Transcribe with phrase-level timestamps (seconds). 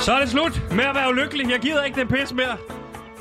[0.00, 1.50] Så er det slut med at være ulykkelig.
[1.50, 2.56] Jeg gider ikke den pis mere.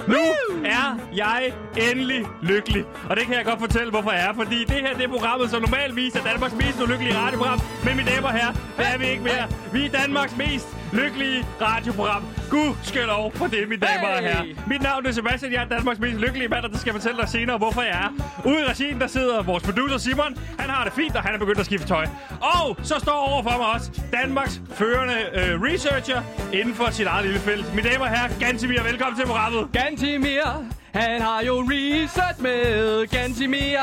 [0.08, 0.17] Nu
[0.66, 1.53] er jeg
[1.92, 2.85] endelig lykkelig.
[3.09, 4.33] Og det kan jeg godt fortælle, hvorfor jeg er.
[4.33, 7.59] Fordi det her det er programmet, som normalvis er Danmarks mest ulykkelige radioprogram.
[7.85, 9.45] Men mine damer og herrer, det er vi ikke mere.
[9.73, 12.23] Vi er Danmarks mest lykkelige radioprogram.
[12.49, 14.45] Gud skal lov for det, mine damer og herrer.
[14.67, 15.54] Mit navn er Sebastian.
[15.54, 17.91] Jeg er Danmarks mest lykkelige mand, og det skal jeg fortælle dig senere, hvorfor jeg
[17.91, 18.09] er.
[18.45, 20.37] Ude i regien, der sidder vores producer Simon.
[20.59, 22.05] Han har det fint, og han er begyndt at skifte tøj.
[22.41, 26.21] Og så står over for mig også Danmarks førende øh, researcher
[26.54, 27.75] inden for sit eget lille felt.
[27.75, 29.67] Mine damer og herrer, Gansimir, velkommen til programmet.
[29.73, 33.80] Gantimir, han har jo research med Gantimir.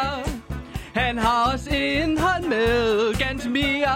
[0.94, 3.86] Han har også indhold med Gantimir.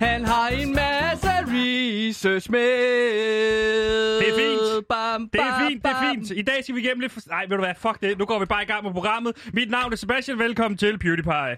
[0.00, 4.18] Han har en masse research med.
[4.20, 4.88] Det er fint.
[4.88, 6.14] Bam, Det er bam, fint, det er bam.
[6.14, 6.30] fint.
[6.38, 7.12] I dag skal vi igennem lidt...
[7.12, 7.20] For...
[7.28, 7.74] Nej, ved du hvad?
[7.78, 8.18] Fuck det.
[8.18, 9.50] Nu går vi bare i gang med programmet.
[9.52, 10.38] Mit navn er Sebastian.
[10.38, 11.56] Velkommen til PewDiePie.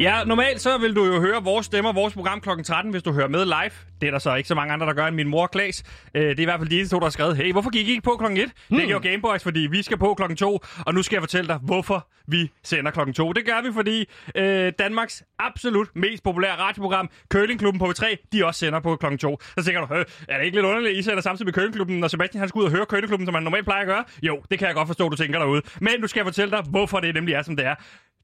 [0.00, 2.48] Ja, normalt så vil du jo høre vores stemmer, vores program kl.
[2.64, 3.70] 13, hvis du hører med live.
[4.00, 5.84] Det er der så ikke så mange andre, der gør end min mor, Klaas.
[6.14, 7.88] Øh, det er i hvert fald de eneste to, der har skrevet, hey, hvorfor gik
[7.88, 8.50] I ikke på klokken 1?
[8.68, 8.78] Hmm.
[8.78, 11.58] Det gjorde Gameboys, fordi vi skal på klokken 2, og nu skal jeg fortælle dig,
[11.62, 13.32] hvorfor vi sender klokken 2.
[13.32, 18.58] Det gør vi, fordi øh, Danmarks absolut mest populære radioprogram, Curlingklubben på 3, de også
[18.58, 19.38] sender på klokken 2.
[19.58, 22.08] Så tænker du, øh, er det ikke lidt underligt, I sender samtidig med Curlingklubben, når
[22.08, 24.04] Sebastian han skal ud og høre Curlingklubben, som han normalt plejer at gøre?
[24.22, 25.62] Jo, det kan jeg godt forstå, du tænker derude.
[25.80, 27.74] Men nu skal jeg fortælle dig, hvorfor det nemlig er, som det er.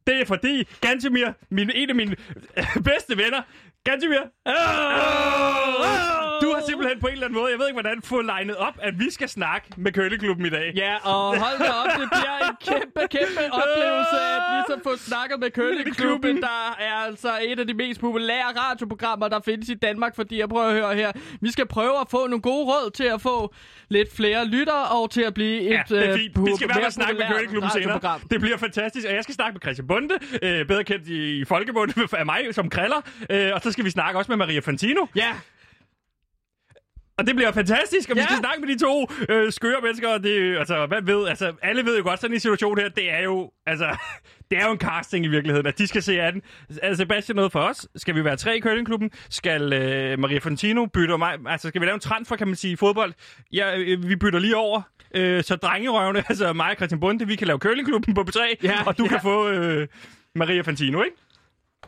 [0.06, 2.16] Det er fordi Gantemir, min, en af mine
[2.56, 3.42] øh, bedste venner,
[3.84, 4.54] Gantemir, øh,
[6.42, 8.76] du har simpelthen på en eller anden måde, jeg ved ikke hvordan, fået legnet op,
[8.82, 10.72] at vi skal snakke med Køleklubben i dag.
[10.76, 15.36] Ja, og hold da op, det bliver en kæmpe, kæmpe oplevelse at ligesom få snakket
[15.40, 20.16] med Køleklubben, der er altså et af de mest populære radioprogrammer, der findes i Danmark,
[20.16, 21.12] fordi jeg prøver at høre her.
[21.40, 23.54] Vi skal prøve at få nogle gode råd til at få
[23.88, 26.46] lidt flere lytter og til at blive et Ja, det er øh, fint.
[26.46, 28.20] Vi skal være med at snakke med populært Køleklubben senere.
[28.30, 31.44] Det bliver fantastisk, og jeg skal snakke med Christian Bunde, øh, bedre kendt i, i
[31.44, 35.06] Folkebunde af mig som kriller, øh, og så skal vi snakke også med Maria Fantino.
[35.16, 35.32] Ja,
[37.18, 38.26] Og det bliver fantastisk, og vi Ja.
[38.26, 41.84] skal snakke med de to øh, skøre mennesker, og det, altså, hvad ved, altså, alle
[41.84, 43.96] ved jo godt, sådan en situation her, det er jo, altså,
[44.50, 46.42] det er jo en casting i virkeligheden, at de skal se an.
[46.82, 47.88] Altså, Sebastian noget for os.
[47.96, 49.10] Skal vi være tre i curlingklubben?
[49.30, 51.38] Skal øh, Maria Fontino bytte mig?
[51.46, 53.12] Altså, skal vi lave en transfer, kan man sige, i fodbold?
[53.52, 54.82] Ja, øh, vi bytter lige over.
[55.14, 58.82] Øh, så drengerøvene, altså mig og Christian Bunde, vi kan lave curlingklubben på B3, Ja,
[58.86, 59.08] og du ja.
[59.08, 59.88] kan få øh,
[60.34, 61.16] Maria Fantino, ikke?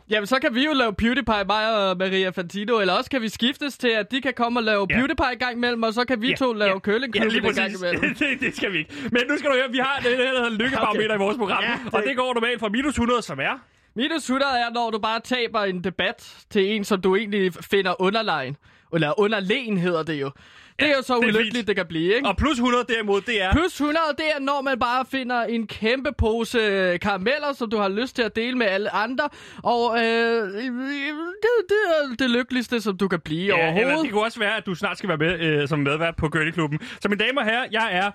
[0.09, 3.29] Jamen, så kan vi jo lave PewDiePie, mig og Maria Fantino, eller også kan vi
[3.29, 4.95] skiftes til, at de kan komme og lave Ja.
[4.97, 7.71] PewDiePie i gang imellem, og så kan vi to lave ja, curlingklubben lige i gang
[7.79, 8.15] imellem.
[8.19, 8.93] det, det skal vi ikke.
[9.11, 11.15] Men nu skal du høre, vi har det, der hedder lykkebarometer Okay.
[11.15, 11.93] i vores program, Ja, ja, det...
[11.93, 13.59] og det går normalt fra minus 100, som er
[13.95, 18.01] Minus 100 er, når du bare taber en debat til en, som du egentlig finder
[18.01, 18.57] underlegen.
[18.93, 20.31] Eller underlegen hedder det jo.
[20.79, 21.67] Det er jo så det ulykkeligt, fint.
[21.67, 22.27] det kan blive, ikke?
[22.27, 23.51] Og plus 100 derimod, det er...
[23.51, 27.77] Plus 100, det er, når man bare finder en kæmpe pose øh, karameller, som du
[27.77, 29.29] har lyst til at dele med alle andre.
[29.63, 34.03] Og øh, det, det er det lykkeligste, som du kan blive Ja, eller overhovedet.
[34.03, 36.79] det kunne også være, at du snart skal være med øh, som medvært på Curlingklubben.
[37.01, 38.11] Så mine damer og herrer, jeg er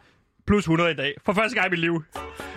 [0.47, 1.15] plus 100 i dag.
[1.27, 2.03] For første gang i mit liv.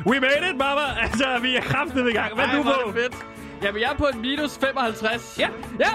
[0.06, 0.82] We made it, mama!
[1.04, 2.36] Altså, vi er kraftet i gang.
[2.36, 2.70] Hvad Ej, du på?
[2.88, 3.16] det fedt.
[3.64, 5.36] Jamen, jeg er på en minus 55.
[5.40, 5.50] Ja.
[5.80, 5.90] Ja.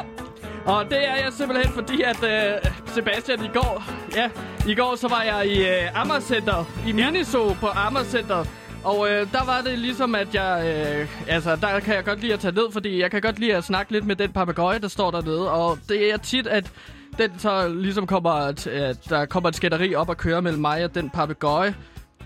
[0.66, 3.84] Og det er jeg simpelthen, fordi at øh, Sebastian i går,
[4.16, 4.30] ja,
[4.68, 8.44] i går så var jeg i øh, Amagercenter, i Miniso på Amagercenter.
[8.84, 12.32] Og øh, der var det ligesom, at jeg, øh, altså der kan jeg godt lide
[12.32, 14.88] at tage ned, fordi jeg kan godt lide at snakke lidt med den papegøje, der
[14.88, 15.50] står dernede.
[15.50, 16.72] Og det er tit, at
[17.18, 20.84] den så ligesom kommer, at, at der kommer et skætteri op og kører mellem mig
[20.84, 21.74] og den papegøje.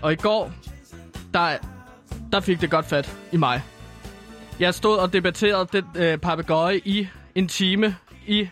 [0.01, 0.51] Og i går,
[1.33, 1.49] der,
[2.31, 3.61] der fik det godt fat i mig.
[4.59, 7.95] Jeg stod og debatterede den øh, papegøje i en time
[8.27, 8.49] i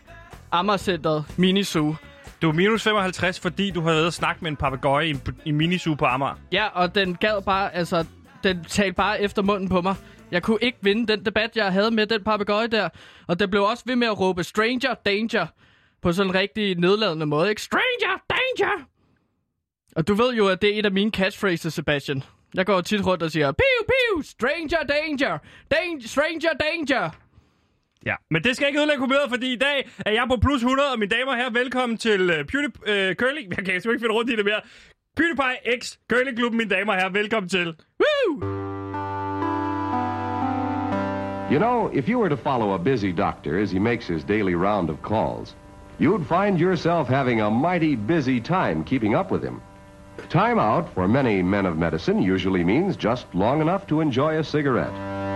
[0.52, 1.94] Amagercenteret Minisu.
[2.42, 5.22] Du er minus 55, fordi du har været og snakket med en papegøje i en,
[5.46, 6.36] en minisu på Amager.
[6.52, 8.06] Ja, og den gad bare, altså,
[8.44, 9.96] den talte bare efter munden på mig.
[10.32, 12.90] Jeg kunne ikke vinde den debat, jeg havde med den papegøje der.
[13.28, 15.48] Og den blev også ved med at råbe Stranger Danger
[16.02, 17.62] på sådan en rigtig nedladende måde, ikke?
[17.62, 18.86] Stranger Danger!
[19.96, 22.24] Og du ved jo, at det er et af mine catchphrases, Sebastian.
[22.54, 25.38] Jeg går tit rundt og siger, Piu, piu, Stranger Danger!
[25.72, 27.10] Danger, Stranger Danger!
[28.06, 30.92] Ja, men det skal ikke ødelægge humøret, fordi i dag er jeg på plus 100,
[30.94, 33.48] og mine damer og herrer, velkommen til øh, uh, PewDiePie uh, øh, Curling.
[33.50, 34.62] Jeg kan simpelthen ikke finde rundt i det mere.
[35.18, 37.68] PewDiePie X Curlingklubben, mine damer og herrer, velkommen til.
[38.02, 38.62] Woo!
[41.52, 44.56] You know, if you were to follow a busy doctor as he makes his daily
[44.56, 45.56] round of calls,
[46.00, 49.62] you'd find yourself having a mighty busy time keeping up with him.
[50.30, 54.44] Time out for many men of medicine usually means just long enough to enjoy a
[54.44, 55.31] cigarette.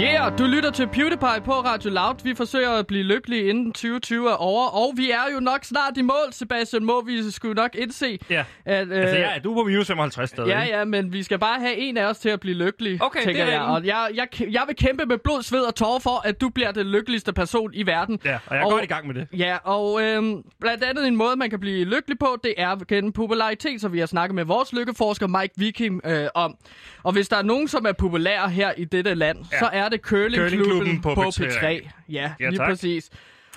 [0.00, 2.14] Yeah, du lytter til PewDiePie på Radio Loud.
[2.24, 5.96] Vi forsøger at blive lykkelige inden 2020 er over, og vi er jo nok snart
[5.96, 6.84] i mål, Sebastian.
[6.84, 8.18] Må vi skulle nok indse.
[8.30, 8.44] Ja.
[8.64, 10.48] At, øh, Altså, ja, du er på minus 55 stadig.
[10.48, 13.18] Ja, ja, men vi skal bare have en af os til at blive lykkelig, Okay,
[13.18, 13.60] det tænker er jeg.
[13.60, 16.72] Og jeg, jeg, jeg vil kæmpe med blod, sved og tårer for, at du bliver
[16.72, 18.18] den lykkeligste person i verden.
[18.24, 19.26] Ja, og jeg er Og- godt i gang med det.
[19.38, 23.12] Ja, og øhm, blandt andet en måde, man kan blive lykkelig på, det er gennem
[23.12, 26.54] popularitet, som vi har snakket med vores lykkeforsker Mike Viking øh, om.
[27.02, 29.58] Og hvis der er nogen, som er populære her i dette land, Ja.
[29.58, 31.44] så er det Curlingklubben Curlingklubben på, på på P3.
[31.44, 31.64] P3.
[32.08, 32.68] Ja, Ja, lige tak.
[32.68, 33.10] præcis.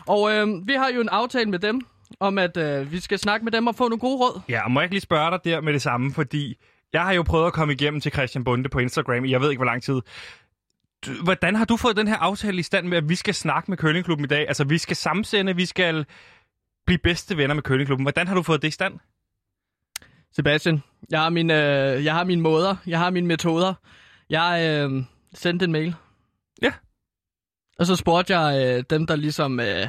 [0.05, 1.81] Og øhm, vi har jo en aftale med dem,
[2.19, 4.41] om at øh, vi skal snakke med dem og få nogle gode råd.
[4.49, 6.55] Ja, og må jeg ikke lige spørge dig der med det samme, fordi
[6.93, 9.49] jeg har jo prøvet at komme igennem til Christian Bunde på Instagram i jeg ved
[9.49, 10.01] ikke hvor lang tid.
[11.23, 13.77] Hvordan har du fået den her aftale i stand med, at vi skal snakke med
[13.77, 14.47] Køllingklubben i dag?
[14.47, 16.05] Altså, vi skal samsende, vi skal
[16.85, 18.03] blive bedste venner med Køllingklubben.
[18.03, 18.93] Hvordan har du fået det i stand?
[20.35, 23.73] Sebastian, jeg har, min, øh, jeg har mine måder, jeg har mine metoder.
[24.29, 25.95] Jeg øh, sendte en mail.
[26.61, 26.71] Ja.
[27.79, 29.87] Og så spurgte jeg øh, dem, der ligesom, øh,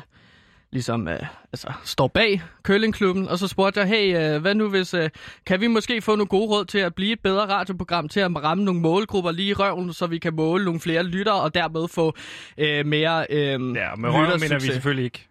[0.72, 4.94] ligesom øh, altså, står bag Køllingklubben, og så spurgte jeg, hey, øh, hvad nu hvis,
[4.94, 5.10] øh,
[5.46, 8.30] kan vi måske få nogle gode råd til at blive et bedre radioprogram, til at
[8.42, 11.88] ramme nogle målgrupper lige i røven, så vi kan måle nogle flere lyttere, og dermed
[11.88, 12.14] få
[12.58, 15.28] øh, mere øh, Ja, med røven mener vi selvfølgelig ikke.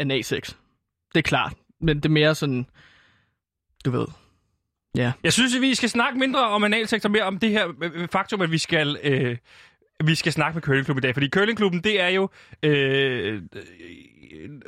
[0.00, 0.54] end A6.
[1.12, 2.66] Det er klart, men det er mere sådan,
[3.84, 4.06] du ved,
[4.96, 5.12] ja.
[5.24, 8.40] Jeg synes, at vi skal snakke mindre om analsektor, mere om det her øh, faktum,
[8.40, 8.98] at vi skal...
[9.02, 9.36] Øh,
[10.04, 12.28] vi skal snakke med Curlingklubben i dag, fordi Curlingklubben, det er jo...
[12.62, 13.40] Øh, øh,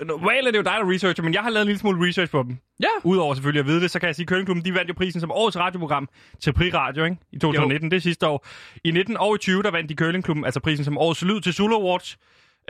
[0.06, 2.32] normalt er det jo dig, der researcher, men jeg har lavet en lille smule research
[2.32, 2.56] på dem.
[2.82, 4.94] Ja, Udover selvfølgelig at vide det, så kan jeg sige, at Køllingklubben, de vandt jo
[4.94, 6.08] prisen som årets radioprogram
[6.40, 7.16] til Pri Radio, ikke?
[7.32, 7.94] I 2019, jo.
[7.94, 8.46] det sidste år.
[8.84, 11.52] I 19 og i 20, der vandt de Køllingklubben, altså prisen som årets lyd til
[11.52, 12.18] Zulu Awards.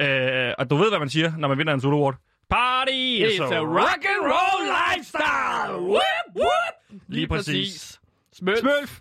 [0.01, 2.17] Øh, og du ved, hvad man siger, når man vinder en Zulu Award.
[2.51, 4.63] Party It's a a rock and roll
[4.97, 5.83] lifestyle!
[5.83, 7.01] Whoop, whoop!
[7.09, 8.01] Lige præcis.
[8.33, 8.59] Smølf.
[8.59, 9.01] Smølf!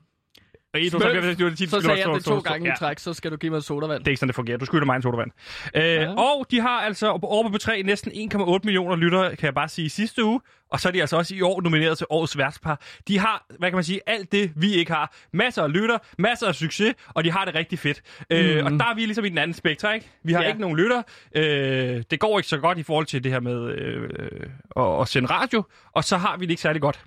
[0.77, 3.31] I, du, så, det tit, Så sagde jeg det to gange i træk, så skal
[3.31, 3.99] du give mig en sodavand.
[3.99, 4.57] Det er ikke sådan, det fungerer.
[4.57, 5.31] Du skylder mig en sodavand.
[5.75, 6.13] Øh, ja.
[6.13, 9.89] Og de har altså over på B3 næsten 1,8 millioner lyttere, kan jeg bare sige,
[9.89, 10.41] sidste uge.
[10.71, 12.81] Og så er de altså også i år nomineret til årets værtspar.
[13.07, 15.15] De har, hvad kan man sige, alt det, vi ikke har.
[15.33, 18.01] Masser af lytter, masser af succes, og de har det rigtig fedt.
[18.19, 18.35] Mm.
[18.37, 20.09] Øh, og der er vi ligesom i den anden spektrum, ikke?
[20.23, 20.47] Vi har ja.
[20.47, 21.01] ikke nogen lytter.
[21.35, 24.09] Øh, det går ikke så godt i forhold til det her med øh,
[24.77, 25.63] at, at sende radio.
[25.93, 26.99] Og så har vi det ikke særlig godt.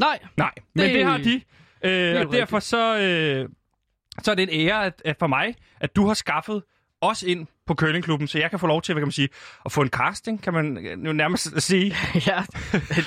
[0.00, 1.40] Nej, Nej, men Det- det har de.
[1.84, 3.48] Øh, og derfor så, øh,
[4.22, 6.62] så er det en ære at, at for mig, at du har skaffet
[7.00, 9.28] os ind på Curlingklubben, så jeg kan få lov til, hvad kan man sige,
[9.64, 11.94] at få en casting, kan man øh, jo nærmest sige.
[12.26, 12.42] ja,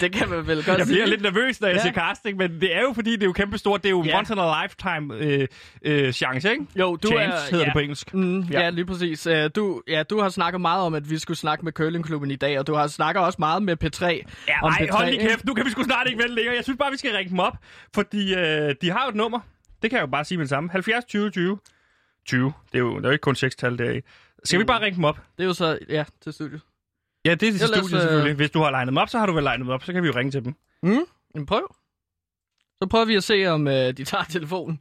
[0.01, 0.95] det kan man vel godt Jeg sige.
[0.95, 1.81] bliver lidt nervøs, når jeg Ja.
[1.81, 3.83] siger casting, men det er jo fordi, det er jo kæmpestort.
[3.83, 4.17] Det er jo Ja.
[4.17, 5.47] once in a lifetime øh,
[5.81, 6.65] øh, chance, ikke?
[6.75, 7.65] Jo, du Chance er, hedder ja.
[7.65, 8.13] det på engelsk.
[8.13, 8.61] Mm, ja.
[8.61, 8.69] Ja.
[8.69, 9.27] lige præcis.
[9.27, 12.35] Øh, Du, ja, du har snakket meget om, at vi skulle snakke med Curlingklubben i
[12.35, 14.05] dag, og du har snakket også meget med P3
[14.47, 14.91] Ja, om ej, P3.
[14.91, 15.45] hold lige kæft.
[15.45, 16.55] Nu kan vi sgu snart ikke vente længere.
[16.55, 17.53] Jeg synes bare, vi skal ringe dem op,
[17.93, 19.39] fordi øh, de har jo et nummer.
[19.81, 20.69] Det kan jeg jo bare sige med det samme.
[20.71, 21.59] 70 20 20
[22.27, 22.53] 20.
[22.71, 23.99] Det er jo, det er jo ikke kun 6 tal der.
[24.43, 25.17] Skal vi bare ringe dem op?
[25.37, 26.61] Det er jo så, ja, til studiet.
[27.25, 28.35] Ja, det er til studiet øh, selvfølgelig.
[28.35, 29.83] Hvis du har legnet dem op, så har du vel legnet dem op.
[29.83, 30.53] Så kan vi jo ringe til dem.
[30.83, 31.05] Mm,
[31.35, 31.65] men prøv.
[32.83, 34.79] Så prøver vi at se, om øh, de tager telefonen.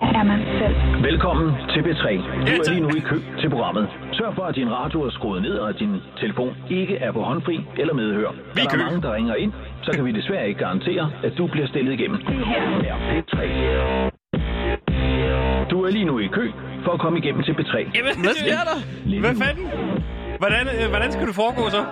[0.00, 0.76] er man selv.
[1.10, 2.04] Velkommen til B3.
[2.46, 3.84] Du Ja, er lige nu i kø til programmet.
[4.12, 7.22] Sørg for, at din radio er skruet ned, og at din telefon ikke er på
[7.22, 8.30] håndfri eller medhør.
[8.54, 9.52] Vi er der er mange, der ringer ind,
[9.82, 12.18] så kan vi desværre ikke garantere, at du bliver stillet igennem.
[12.92, 13.36] Er B3.
[15.70, 16.46] Du er lige nu i kø
[16.84, 17.76] for at komme igennem til B3.
[17.94, 19.20] Jamen, Hvad sker der?
[19.20, 19.66] Hvad fanden?
[20.38, 21.84] Hvordan, øh, hvordan skal du foregå så?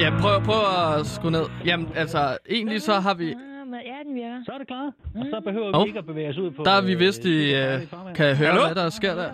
[0.00, 0.60] Ja, prøv, prøv
[0.98, 1.44] at skrue ned.
[1.64, 3.26] Jamen, altså, egentlig så har vi...
[3.26, 4.40] Ja, den virker.
[4.46, 5.84] Så er det klar, og så behøver Hov.
[5.84, 6.62] vi ikke at bevæge os ud på...
[6.64, 7.54] Der er vi øh, vist i...
[7.54, 7.80] Øh,
[8.14, 8.66] kan høre, Hallo?
[8.66, 9.22] hvad der sker der.
[9.22, 9.32] er.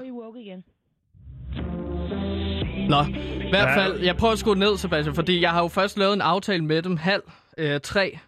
[2.89, 3.01] Nå,
[3.47, 6.15] i hvert fald, jeg prøver at skrue ned, Sebastian, fordi jeg har jo først lavet
[6.15, 7.23] en aftale med dem halv
[7.59, 8.19] øh, tre.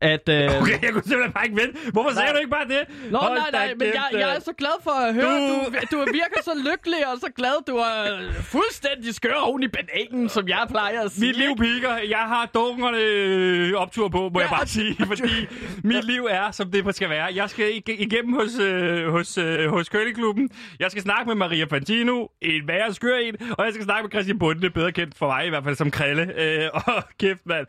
[0.00, 1.78] At, øh, Okay, jeg kunne simpelthen bare ikke vente.
[1.92, 2.82] Hvorfor sagde du ikke bare det?
[3.10, 4.42] Nå, Hold nej, nej, men jeg, jeg er øh.
[4.42, 7.64] så glad for at høre, Du- du, du virker så lykkelig og så glad.
[7.66, 11.26] Du er fuldstændig skør oven i bananen, som jeg plejer at sige.
[11.26, 11.96] Mit liv piker.
[12.08, 14.44] Jeg har dungerne øh, optur på, må Ja.
[14.46, 14.96] jeg bare sige.
[15.06, 15.46] Fordi
[15.84, 17.28] mit liv er, som det skal være.
[17.34, 20.50] Jeg skal ig- igennem hos, øh, hos, øh, hos Køleklubben.
[20.80, 23.36] Jeg skal snakke med Maria Fantino, en værre skør en.
[23.58, 25.90] Og jeg skal snakke med Christian Bunde, bedre kendt for mig i hvert fald som
[25.90, 26.32] Krille.
[26.40, 27.66] Øh, og kæft, mand.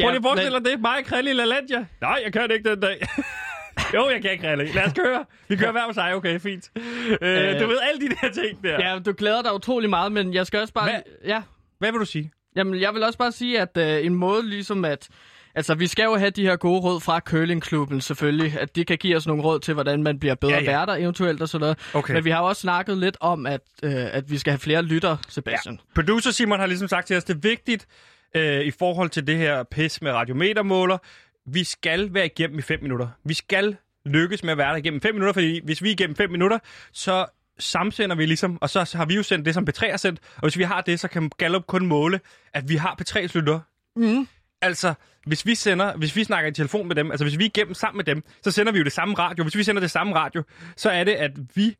[0.00, 0.80] Prøv Ja, lige at forestille dig det.
[0.80, 1.86] Mig og Krille i LaLandia.
[2.00, 3.06] Nej, jeg kan ikke den dag.
[3.94, 4.72] jo, jeg kan Krille.
[4.74, 5.24] Lad os køre.
[5.48, 6.14] Vi kører hver for sig.
[6.14, 6.70] Okay, fint.
[6.76, 6.82] Øh,
[7.22, 7.60] Øh.
[7.60, 8.88] du ved alle de der ting der.
[8.90, 10.90] Ja, du glæder dig utrolig meget, men jeg skal også bare...
[10.90, 11.00] Hvad?
[11.24, 11.42] Ja,
[11.78, 12.30] Hvad vil du sige?
[12.56, 15.08] Jamen, jeg vil også bare sige, at øh, en måde ligesom at...
[15.54, 18.60] Altså, vi skal jo have de her gode råd fra Curlingklubben, selvfølgelig.
[18.60, 20.70] At de kan give os nogle råd til, hvordan man bliver bedre Ja, ja, ja.
[20.70, 20.78] ja.
[20.78, 21.78] værter eventuelt og sådan noget.
[21.94, 22.14] Okay.
[22.14, 25.16] Men vi har også snakket lidt om, at, øh, at vi skal have flere lytter,
[25.28, 25.80] Sebastian.
[25.94, 27.86] Producer Simon har ligesom sagt til os, det er vigtigt
[28.34, 30.98] øh, i forhold til det her pis med radiometermåler.
[31.46, 33.08] Vi skal være igennem i 5 minutter.
[33.24, 36.16] Vi skal lykkes med at være der igennem 5 minutter, fordi hvis vi er igennem
[36.16, 36.58] 5 minutter,
[36.92, 37.26] så
[37.58, 40.42] samsender vi ligesom, og så har vi jo sendt det, som P3 har sendt, og
[40.42, 42.20] hvis vi har det, så kan Gallup kun måle,
[42.52, 43.60] at vi har P3's lytter.
[43.96, 44.28] Mm.
[44.62, 44.94] Altså,
[45.26, 47.74] hvis vi sender, hvis vi snakker i telefon med dem, altså hvis vi er igennem
[47.74, 49.44] sammen med dem, så sender vi jo det samme radio.
[49.44, 50.42] Hvis vi sender det samme radio,
[50.76, 51.76] så er det, at vi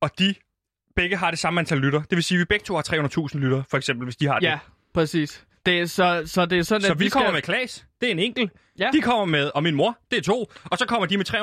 [0.00, 0.34] og de
[0.96, 2.02] begge har det samme antal lytter.
[2.02, 2.82] Det vil sige, at vi begge to har
[3.28, 4.46] 300.000 lytter, for eksempel, hvis de har det.
[4.46, 4.58] Ja,
[4.94, 5.46] præcis.
[5.68, 7.34] Det så, så det er sådan, Så at vi, vi kommer skal...
[7.34, 8.52] med Klaas, det er en enkelt.
[8.78, 8.90] Ja.
[8.92, 10.52] De kommer med, og min mor, det er to.
[10.64, 11.34] Og så kommer de med 300.000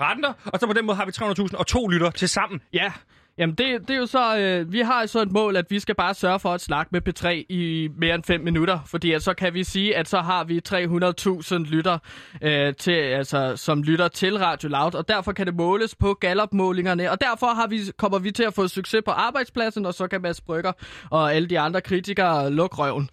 [0.00, 2.60] renter, og så på den måde har vi 300.000 og to lytter til sammen.
[2.72, 2.92] Ja,
[3.38, 5.94] Jamen det, det er jo så, øh, vi har så et mål, at vi skal
[5.94, 9.34] bare sørge for at snakke med P3 i mere end 5 minutter, fordi at så
[9.34, 11.98] kan vi sige, at så har vi 300.000 lytter,
[12.42, 17.10] øh, til, altså, som lytter til Radio Loud, og derfor kan det måles på Gallup-målingerne,
[17.10, 20.22] og derfor har vi, kommer vi til at få succes på arbejdspladsen, og så kan
[20.22, 20.72] Mads Brygger
[21.10, 23.10] og alle de andre kritikere lukke røven.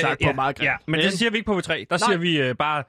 [0.00, 0.66] Sagt på meget grimt.
[0.66, 1.84] Ja, men det siger vi ikke på V3.
[1.90, 2.84] Der siger vi øh, bare,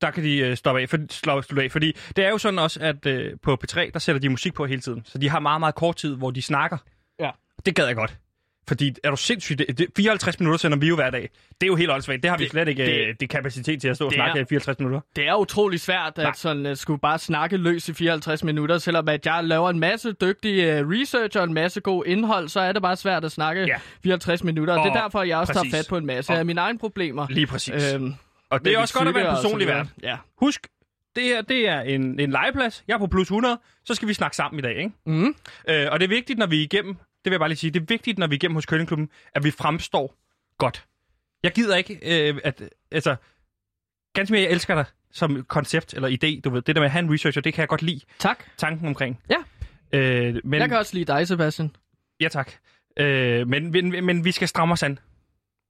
[0.00, 1.72] der kan de øh, stoppe af, for, slå, slå af.
[1.72, 4.66] Fordi det er jo sådan også, at øh, på P3, der sætter de musik på
[4.66, 5.02] hele tiden.
[5.04, 6.78] Så de har meget, meget kort tid, hvor de snakker.
[7.20, 7.30] Ja.
[7.66, 8.16] Det gad jeg godt.
[8.68, 11.20] Fordi er du sindssygt, det, det, 54 minutter sender vi jo hver dag.
[11.60, 12.22] Det er jo helt åndssvagt.
[12.22, 14.38] Det har vi Det- slet ikke det- det, det kapacitet til at stå og snakke
[14.38, 15.00] er- i 54 minutter.
[15.16, 16.26] Det er utrolig svært Nej.
[16.28, 19.78] at sådan, uh, skulle bare snakke løs i 54 minutter, selvom at jeg laver en
[19.80, 23.32] masse dygtig uh, research og en masse god indhold, så er det bare svært at
[23.32, 23.76] snakke Ja.
[24.02, 24.74] 54 minutter.
[24.78, 25.72] Og det er derfor, jeg også præcis.
[25.72, 27.26] tager fat på en masse Og- af mine egne problemer.
[27.30, 27.94] Lige præcis.
[27.94, 28.14] Øhm,
[28.50, 29.86] og det er også godt at være en personlig vært.
[30.02, 30.16] Ja.
[30.40, 30.66] Husk,
[31.16, 32.84] det her det er en, en legeplads.
[32.88, 33.58] Jeg er på plus 100.
[33.84, 34.90] Så skal vi snakke sammen i dag, ikke?
[35.06, 35.34] Mm.
[35.68, 37.70] Øh, og det er vigtigt, når vi er igennem, det vil jeg bare lige sige,
[37.70, 40.14] det er vigtigt, når vi er igennem hos Køllingklubben, at vi fremstår
[40.58, 40.86] godt.
[41.42, 43.16] Jeg gider ikke, øh, at, altså,
[44.14, 46.62] ganske mere, jeg elsker dig som koncept eller idé, du ved.
[46.62, 48.44] Det der med at have en researcher, det kan jeg godt lide, Tak.
[48.56, 49.20] tanken omkring.
[49.30, 49.36] Ja.
[49.98, 51.76] Øh, men, Jeg kan også lide dig, Sebastian.
[52.20, 52.52] Ja, tak.
[52.96, 54.98] Øh, men, men, men vi skal stramme os an.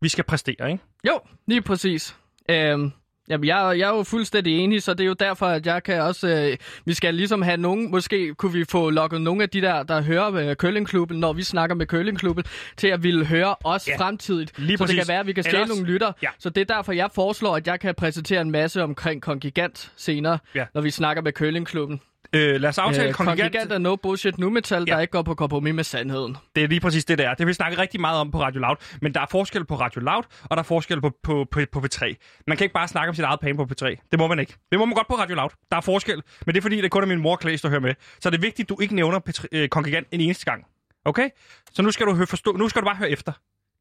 [0.00, 0.82] Vi skal præstere, ikke?
[1.08, 2.16] Jo, lige præcis.
[2.50, 2.92] Øhm,
[3.28, 6.02] jamen, jeg, jeg er jo fuldstændig enig, så det er jo derfor, at jeg kan
[6.02, 6.28] også...
[6.28, 7.90] Øh, vi skal ligesom have nogen...
[7.90, 11.42] Måske kunne vi få lukket nogle af de der, der hører øh, Køllingklubben, når vi
[11.42, 12.44] snakker med Køllingklubben,
[12.76, 14.58] til at ville høre os Ja, fremtidigt.
[14.58, 14.98] lige så det præcis.
[15.00, 16.12] kan være, at vi kan stjæle Ellers- nogle lytter.
[16.22, 16.28] Ja.
[16.38, 20.38] Så det er derfor, jeg foreslår, at jeg kan præsentere en masse omkring Kongigant senere,
[20.54, 20.64] Ja.
[20.74, 22.00] når vi snakker med Køllingklubben.
[22.34, 23.40] Øh, lad os aftale Øh, kongigant.
[23.52, 24.94] Kongigant er no bullshit nu metal, Ja.
[24.94, 26.36] der ikke går på kompromis med sandheden.
[26.56, 27.30] Det er lige præcis det, der er.
[27.30, 28.76] Det har vi snakket rigtig meget om på Radio Loud.
[29.02, 31.78] Men der er forskel på Radio Loud, og der er forskel på, på, på, på
[31.80, 32.14] P3.
[32.46, 34.08] Man kan ikke bare snakke om sit eget penge på P3.
[34.10, 34.54] Det må man ikke.
[34.70, 35.50] Det må man godt på Radio Loud.
[35.70, 36.22] Der er forskel.
[36.46, 37.94] Men det er fordi, det kun er min mor Klaas, der hører med.
[38.20, 40.64] Så det er vigtigt, at du ikke nævner P3, øh, kongigant en eneste gang.
[41.04, 41.28] Okay?
[41.72, 43.32] Så nu skal du høre, forstå, nu skal du bare høre efter.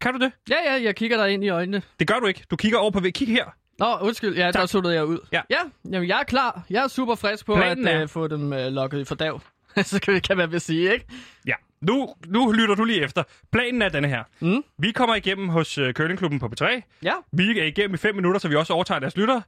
[0.01, 0.31] Kan du det?
[0.49, 1.81] Ja, ja, jeg kigger dig ind i øjnene.
[1.99, 2.43] Det gør du ikke.
[2.51, 3.45] Du kigger over på Kig her.
[3.79, 4.35] Nå, undskyld.
[4.35, 4.69] Ja, der Tak.
[4.69, 5.19] suttede jeg ud.
[5.31, 5.41] Ja.
[5.49, 5.57] ja
[5.91, 6.63] jamen, jeg er klar.
[6.69, 9.41] Jeg er super frisk på Planen at er- uh, få dem uh, lukket i fordav.
[9.83, 11.05] Så kan, vi, kan man vel sige, ikke?
[11.47, 11.53] Ja.
[11.81, 13.23] Nu, nu lytter du lige efter.
[13.51, 14.23] Planen er denne her.
[14.39, 14.63] Mm.
[14.77, 16.65] Vi kommer igennem hos øh, Curlingklubben på P3.
[17.03, 17.13] Ja.
[17.31, 19.41] Vi er igennem i fem minutter, så vi også overtager deres lytter.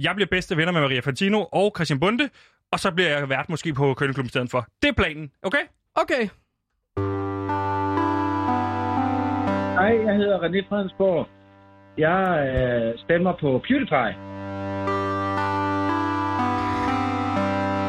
[0.00, 2.28] Jeg bliver bedste venner med Maria Fantino og Christian Bunde,
[2.72, 4.66] og så bliver jeg vært måske på Køllingklubben i stedet for.
[4.82, 5.62] Det er planen, okay?
[5.94, 6.28] Okay.
[9.78, 11.28] Hej, jeg hedder René Fredensborg.
[11.98, 14.14] Jeg øh, stemmer på PewDiePie.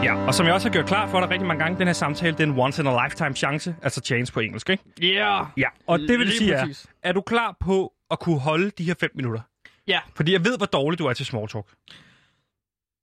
[0.03, 1.93] Ja, og som jeg også har gjort klar for dig rigtig mange gange, den her
[1.93, 4.83] samtale, det er en once in a lifetime chance, altså chance på engelsk, ikke?
[5.03, 5.45] Yeah.
[5.57, 6.87] Ja, og det vil Lige sige er, præcis.
[7.03, 9.39] er du klar på at kunne holde de her fem minutter?
[9.87, 9.99] Ja.
[10.15, 11.65] Fordi jeg ved, hvor dårlig du er til small talk.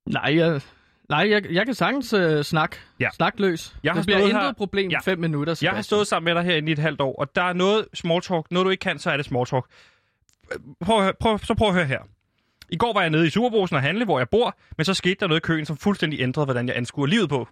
[0.09, 0.61] Nej, jeg,
[1.09, 2.77] nej jeg, jeg kan sagtens uh, snakke.
[2.99, 3.09] Ja.
[3.13, 3.75] Snak løs.
[3.83, 4.99] Jeg har det bliver intet her- problem i Ja.
[4.99, 5.83] fem minutter, Jeg har Sebastian.
[5.83, 8.51] stået sammen med dig herinde i et halvt år, og der er noget small talk,
[8.51, 9.65] noget du ikke kan, så er det small talk.
[10.85, 11.99] Prøv, prøv, så prøv at høre her.
[12.69, 15.15] I går var jeg nede i Superbrusen og handle, hvor jeg bor, men så skete
[15.19, 17.47] der noget i køen, som fuldstændig ændrede, hvordan jeg anskuer livet på.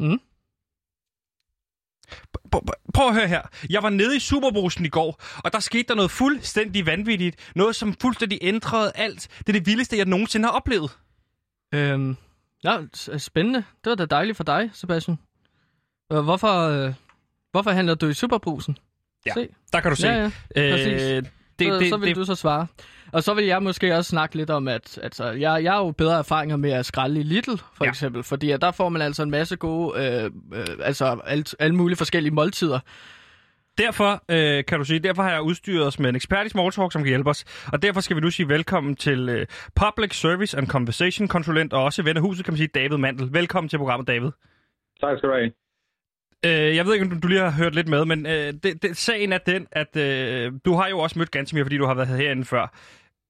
[0.00, 0.20] Mm.
[2.94, 3.42] Prøv, at høre her.
[3.70, 7.52] Jeg var nede i Superbrusen i går, og der skete der noget fuldstændig vanvittigt.
[7.54, 9.28] Noget, som fuldstændig ændrede alt.
[9.38, 10.98] Det er det vildeste, jeg nogensinde har oplevet.
[11.74, 12.16] Øhm,
[12.64, 12.78] ja,
[13.18, 13.58] spændende.
[13.58, 15.18] Det var da dejligt for dig, Sebastian.
[16.12, 16.94] Øh, hvorfor, øh,
[17.50, 18.78] hvorfor handler du i Superbrusen?
[19.26, 19.48] Ja, Se.
[19.72, 20.08] Der kan du se.
[20.08, 21.16] Ja, ja.
[21.16, 21.24] Øh,
[21.58, 22.66] Det, så, det, så vil det, du så svare.
[23.12, 25.90] Og så vil jeg måske også snakke lidt om, at altså, jeg, jeg har jo
[25.90, 27.88] bedre erfaringer med at skralde i Lidl, for Ja.
[27.90, 28.22] eksempel.
[28.22, 31.96] Fordi at der får man altså en masse gode, øh, øh, altså alt, alle mulige
[31.96, 32.78] forskellige måltider.
[33.78, 36.72] Derfor øh, kan du sige, derfor har jeg udstyret os med en ekspert i small
[36.72, 37.44] talk, som kan hjælpe os.
[37.72, 39.46] Og derfor skal vi nu sige velkommen til øh,
[39.76, 43.32] Public Service and Conversation konsulent og også ven af huset, kan man sige, David Mandel.
[43.32, 44.30] Velkommen til programmet, David.
[45.00, 45.50] Tak skal du have.
[46.46, 48.96] Øh, jeg ved ikke, om du, lige har hørt lidt med, men øh, det, det,
[48.96, 52.08] sagen er den, at øh, du har jo også mødt Gantemir, fordi du har været
[52.08, 52.64] herinde før.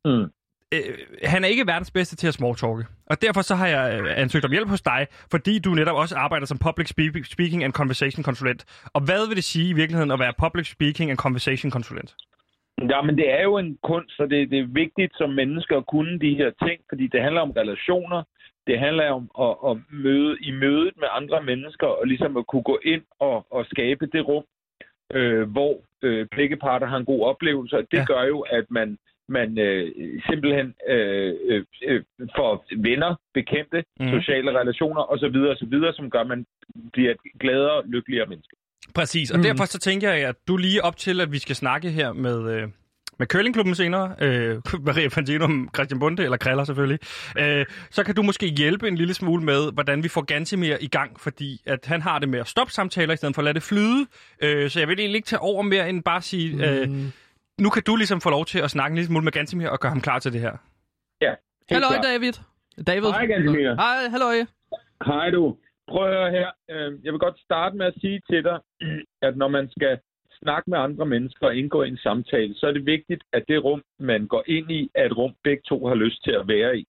[0.04, 0.30] Mm.
[0.74, 4.20] Øh, han er ikke verdens bedste til at smalltalke, og derfor så har jeg øh,
[4.22, 7.72] ansøgt om hjælp hos dig, fordi du netop også arbejder som Public Spe- Speaking and
[7.72, 8.64] Conversation konsulent.
[8.94, 12.14] Og hvad vil det sige i virkeligheden at være Public Speaking and Conversation konsulent?
[12.90, 15.86] Ja, men det er jo en kunst, så det, det er vigtigt som mennesker at
[15.86, 18.22] kunne de her ting, fordi det handler om relationer.
[18.66, 22.62] Det handler om at, at møde i mødet med andre mennesker, og ligesom at kunne
[22.62, 24.44] gå ind og, og skabe det rum,
[25.14, 27.76] øh, hvor øh, begge parter har en god oplevelse.
[27.76, 28.04] Og det Ja.
[28.04, 29.92] gør jo, at man, man øh,
[30.30, 32.02] simpelthen øh, øh, øh,
[32.36, 34.08] får venner, bekendte, mm.
[34.08, 36.46] sociale relationer osv., osv., som gør, at man
[36.92, 38.56] bliver et gladere, lykkeligere menneske.
[38.94, 39.42] Præcis, og mm.
[39.42, 42.38] derfor så tænker jeg, at du lige op til, at vi skal snakke her med,
[42.56, 42.68] øh,
[43.18, 44.56] med Curlingklubben senere, øh,
[44.86, 46.98] Maria Fantino, Christian Bunde, eller Kriller selvfølgelig,
[47.38, 50.86] øh, så kan du måske hjælpe en lille smule med, hvordan vi får Gantemir i
[50.88, 53.54] gang, fordi at han har det med at stoppe samtaler, i stedet for at lade
[53.54, 54.06] det flyde.
[54.42, 56.88] Øh, så jeg vil egentlig ikke tage over mere, end bare sige, øh,
[57.60, 59.80] nu kan du ligesom få lov til at snakke en lille smule med Gantemir og
[59.80, 60.56] gøre ham klar til det her.
[61.20, 61.34] Ja,
[61.68, 62.04] klart.
[62.04, 62.32] David.
[62.86, 63.10] David.
[63.10, 63.74] Hej, Gantemir.
[63.74, 64.36] Hej, halløj.
[65.06, 65.56] Hej du.
[65.88, 66.48] Prøv at høre her.
[66.70, 68.58] Øh, Jeg vil godt starte med at sige til dig,
[69.26, 69.98] at når man skal
[70.44, 73.64] snakke med andre mennesker og indgå i en samtale, så er det vigtigt, at det
[73.64, 76.78] rum, man går ind i, er et rum, begge to har lyst til at være
[76.78, 76.84] i.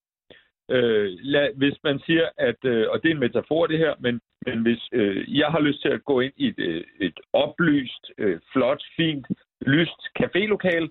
[0.70, 4.20] Øh, lad, hvis man siger, at, øh, og det er en metafor det her, men,
[4.46, 8.04] men hvis øh, jeg har lyst til at gå ind i et, øh, et oplyst,
[8.18, 9.26] øh, flot, fint,
[9.60, 10.84] lyst cafélokal,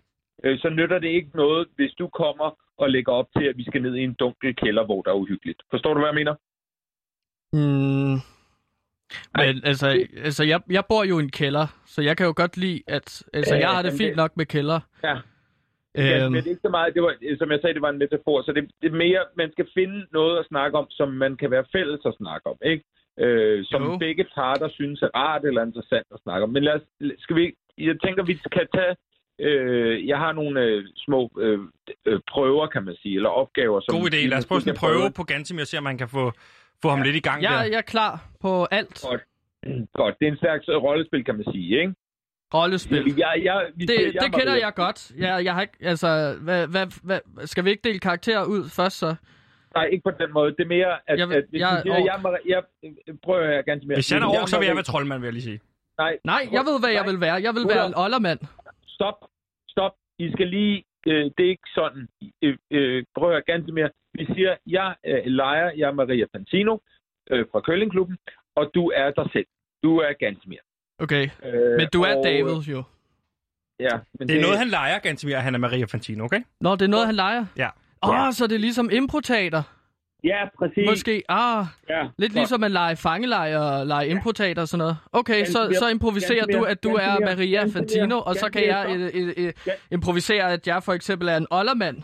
[0.43, 3.63] øh, så nytter det ikke noget, hvis du kommer og lægger op til, at vi
[3.63, 5.61] skal ned i en dunkel kælder, hvor der er uhyggeligt.
[5.71, 6.35] Forstår du, hvad jeg mener?
[7.53, 8.34] Mm.
[9.37, 9.87] Men altså,
[10.23, 13.23] altså jeg, jeg bor jo i en kælder, så jeg kan jo godt lide, at
[13.33, 14.79] altså, jeg har det fint det- nok med kælder.
[15.03, 15.15] Ja.
[15.97, 17.89] Ja, Øhm, men det er ikke så meget, det var, som jeg sagde, det var
[17.89, 21.09] en metafor, så det, det er mere, man skal finde noget at snakke om, som
[21.23, 22.83] man kan være fælles at snakke om, ikke?
[23.19, 23.97] Øh, som Jo.
[23.97, 26.49] begge parter synes er rart eller interessant at snakke om.
[26.49, 26.81] Men lad os,
[27.19, 28.95] skal vi, jeg tænker, vi kan tage,
[29.39, 31.59] øh, jeg har nogle øh, små øh,
[32.05, 33.79] øh, prøver, kan man sige, eller opgaver.
[33.81, 34.27] Som God idé.
[34.27, 36.31] Lad os prøve sådan en prøve på Gantemir og se, om man kan få,
[36.81, 37.63] få ham lidt i gang jeg, der.
[37.63, 39.01] jeg er klar på alt.
[39.09, 39.21] Godt.
[39.93, 41.93] Godt, det er en slags rollespil, kan man sige, ikke?
[42.53, 43.15] Rollespil.
[43.17, 45.11] Jeg, jeg, vi, Det, jeg, det kender jeg godt.
[45.17, 48.97] Jeg, jeg har ikke, altså, hvad, hvad, hvad, skal vi ikke dele karakterer ud først
[48.97, 49.15] så?
[49.75, 50.51] Nej, ikke på den måde.
[50.57, 52.39] Det er mere, at, Jeg jeg, vil- at hvis jeg er jeg, siger, jeg, jeg,
[52.83, 53.95] jeg, jeg prøver her ganske mere.
[53.95, 55.59] Hvis han er Jeg ork, så vil jeg være troldmand, vil jeg lige sige.
[55.97, 57.33] Nej, Nej, jeg ved, hvad jeg vil være.
[57.47, 58.39] Jeg vil være en oldermand.
[58.87, 59.17] stop,
[59.67, 59.91] stop.
[60.19, 62.07] I skal lige, øh, det er ikke sådan.
[62.41, 63.89] Øh, øh, prøv at høre ganske mere.
[64.13, 66.77] Vi siger, jeg er Lejer, jeg er Maria Fantino
[67.31, 68.17] øh, fra Køllingklubben,
[68.55, 69.47] og du er dig selv.
[69.83, 70.65] Du er ganske mere.
[70.99, 71.29] Okay.
[71.45, 72.83] Øh, Men du er og, David jo.
[73.79, 76.41] Ja, men Det er noget, han leger, Gantemir, han er Maria Fantino, okay?
[76.61, 77.45] Nå, det er noget, han leger?
[77.57, 77.69] Ja.
[78.03, 79.63] Åh, oh, så det er ligesom improtater.
[80.25, 80.85] Ja, præcis.
[80.89, 82.33] Måske, ah, Ja, lidt godt.
[82.33, 84.97] ligesom at lege fangelej og lege improtater og sådan noget.
[85.13, 87.35] Okay, så, Ganske så improviserer du, at du er mere.
[87.35, 89.53] Maria Fantino, og så kan jeg øh, øh, øh,
[89.91, 91.97] improvisere, at jeg for eksempel er en oldermand.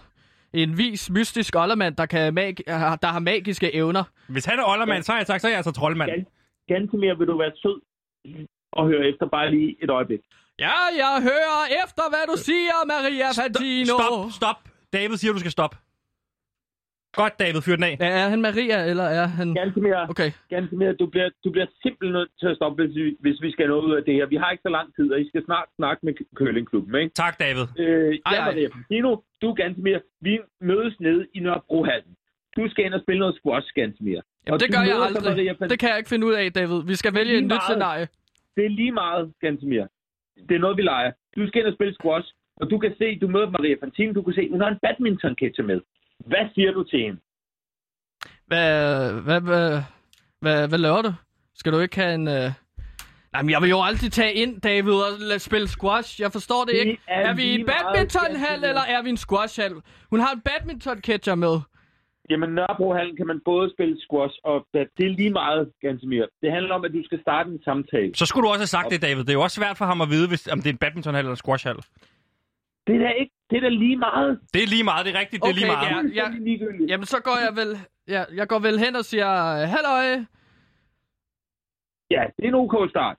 [0.53, 2.63] En vis, mystisk oldermand, der, kan mag-
[3.01, 4.03] der har magiske evner.
[4.27, 6.11] Hvis han er oldermand, så har jeg sagt, så er jeg altså troldmand.
[6.11, 7.81] Gan- ganske mere vil du være sød
[8.71, 10.19] og høre efter bare lige et øjeblik.
[10.59, 13.93] Ja, jeg hører efter, hvad du siger, Maria Fantino.
[13.97, 14.55] Stop, stop.
[14.93, 15.77] David siger, du skal stoppe.
[17.19, 17.95] Godt, David, fyr den af.
[17.99, 19.47] Ja, er han Maria, eller er han...
[19.53, 20.01] Ganske mere.
[20.13, 20.29] Okay.
[20.49, 20.93] ganske mere.
[20.93, 23.77] Du bliver, du bliver simpelthen nødt til at stoppe, hvis vi, hvis vi skal nå
[23.87, 24.25] ud af det her.
[24.25, 27.13] Vi har ikke så lang tid, og I skal snart snakke med Køllingklubben, ikke?
[27.23, 27.65] Tak, David.
[27.79, 27.85] Øh,
[28.25, 29.11] Ej, jeg Maria Fantino.
[29.41, 29.99] Du er ganske mere.
[30.21, 32.13] Vi mødes nede i Nørrebrohallen.
[32.57, 34.21] Du skal ind og spille noget squash, ganske mere.
[34.45, 35.57] Jamen, Og det gør jeg Maria aldrig.
[35.59, 36.79] Fan- Det kan jeg ikke finde ud af, David.
[36.91, 38.07] Vi skal vælge et nyt scenarie.
[38.55, 39.87] Det er lige meget, ganske mere.
[40.49, 41.11] Det er noget, vi leger.
[41.35, 42.27] Du skal ind og spille squash,
[42.61, 45.63] og du kan se, du møder Maria Fantino, du kan se, hun har en badminton-ketcher
[45.71, 45.79] med.
[46.25, 47.19] Hvad siger du til hende?
[48.47, 49.81] Hvad, hvad, hvad,
[50.41, 51.13] hvad, hvad laver du?
[51.55, 52.27] Skal du ikke have en...
[52.27, 52.51] Øh...
[53.33, 56.21] Nej, men jeg vil jo aldrig tage ind, David, og lade spille squash.
[56.21, 57.01] Jeg forstår det Det ikke.
[57.07, 59.73] er Er vi i en badmintonhal, eller er vi i en squashhal?
[60.09, 61.55] Hun har en badminton-catcher med.
[62.29, 64.85] Jamen, Nørrebrohallen kan man både spille squash og bad.
[64.97, 66.27] Det er lige meget, ganske mere.
[66.41, 68.11] Det handler om, at du skal starte en samtale.
[68.15, 69.23] Så skulle du også have sagt det, David.
[69.23, 71.21] Det er jo også svært for ham at vide, hvis, om det er en badmintonhal
[71.23, 71.75] eller en squashhal.
[72.87, 74.39] Det er da ikke, det er da lige meget.
[74.53, 76.15] Det er lige meget, det er rigtigt, det er Okay, lige meget.
[76.15, 76.25] ja.
[76.25, 76.89] Er ligegyldigt.
[76.89, 77.71] Jamen, så går jeg vel...
[78.07, 79.27] Ja, jeg går vel hen og siger,
[79.65, 80.05] halløj.
[82.11, 83.17] Ja, det er en ok start.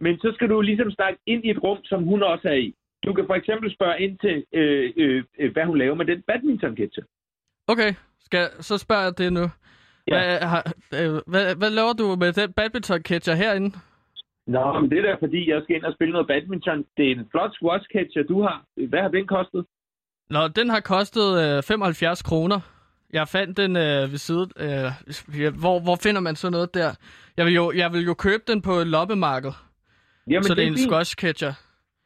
[0.00, 2.74] Men så skal du ligesom snakke ind i et rum, som hun også er i.
[3.06, 6.22] Du kan for eksempel spørge ind til, øh, øh, øh, hvad hun laver med den
[6.22, 7.04] badminton-ketcher.
[7.68, 9.40] Okay, skal, så spørger jeg det nu.
[10.08, 10.14] Ja.
[10.14, 13.70] Hvad, har, øh, hvad, hvad laver du med den badminton-catcher herinde?
[14.46, 16.84] Nå, men det er da fordi, jeg skal ind og spille noget badminton.
[16.96, 18.64] Det er en flot squash-ketcher, du har.
[18.88, 19.66] Hvad har den kostet?
[20.30, 22.60] Nå, den har kostet øh, 75 kroner.
[23.12, 24.50] Jeg fandt den øh, ved siden.
[24.56, 24.88] Øh,
[25.60, 26.90] hvor, hvor finder man så noget der?
[27.36, 29.52] Jeg vil jo, jeg vil jo købe den på et loppemarked.
[30.30, 30.88] Jamen, så det er en fint.
[30.88, 31.52] squash catcher.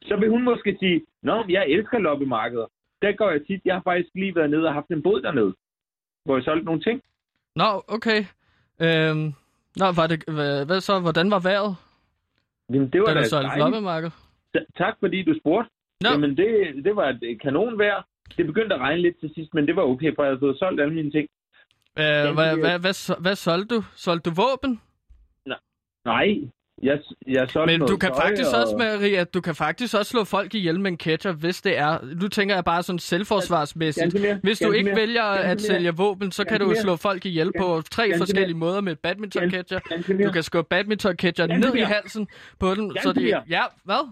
[0.03, 2.67] Så vil hun måske sige, Nå, jeg elsker loppemarkeder.
[3.03, 3.61] Der går jeg tit.
[3.65, 5.55] Jeg har faktisk lige været nede og haft en båd dernede,
[6.25, 7.03] hvor jeg solgte nogle ting.
[7.57, 8.25] Nå, okay.
[8.81, 9.25] Øhm,
[9.77, 11.01] nå, var det, hvad, hvad så?
[11.01, 11.77] Hvordan var vejret,
[12.73, 13.59] Jamen, det var da dejligt.
[13.59, 14.11] loppemarked?
[14.55, 15.71] Ta- Tak fordi du spurgte.
[16.01, 16.09] Nå.
[16.11, 16.49] Jamen, det,
[16.85, 18.07] det var et kanonvejr.
[18.37, 20.59] Det begyndte at regne lidt til sidst, men det var okay, for jeg havde fået
[20.59, 21.29] solgt alle mine ting.
[21.99, 23.83] Øh, hvad, hvad, hvad, hvad solgte du?
[23.97, 24.81] Solgte du våben?
[26.05, 26.29] Nej,
[26.83, 28.61] jeg, jeg Men du kan faktisk og...
[28.61, 31.99] også, Maria, du kan faktisk også slå folk ihjel med en ketchup, hvis det er...
[32.21, 34.17] Nu tænker jeg bare sådan selvforsvarsmæssigt.
[34.43, 38.19] Hvis du ikke vælger at sælge våben, så kan du slå folk ihjel på tre
[38.19, 39.83] forskellige måder med badminton ketchup.
[40.25, 43.43] Du kan skubbe badminton ketchup ned i halsen på dem, så de...
[43.49, 44.09] Ja, hvad?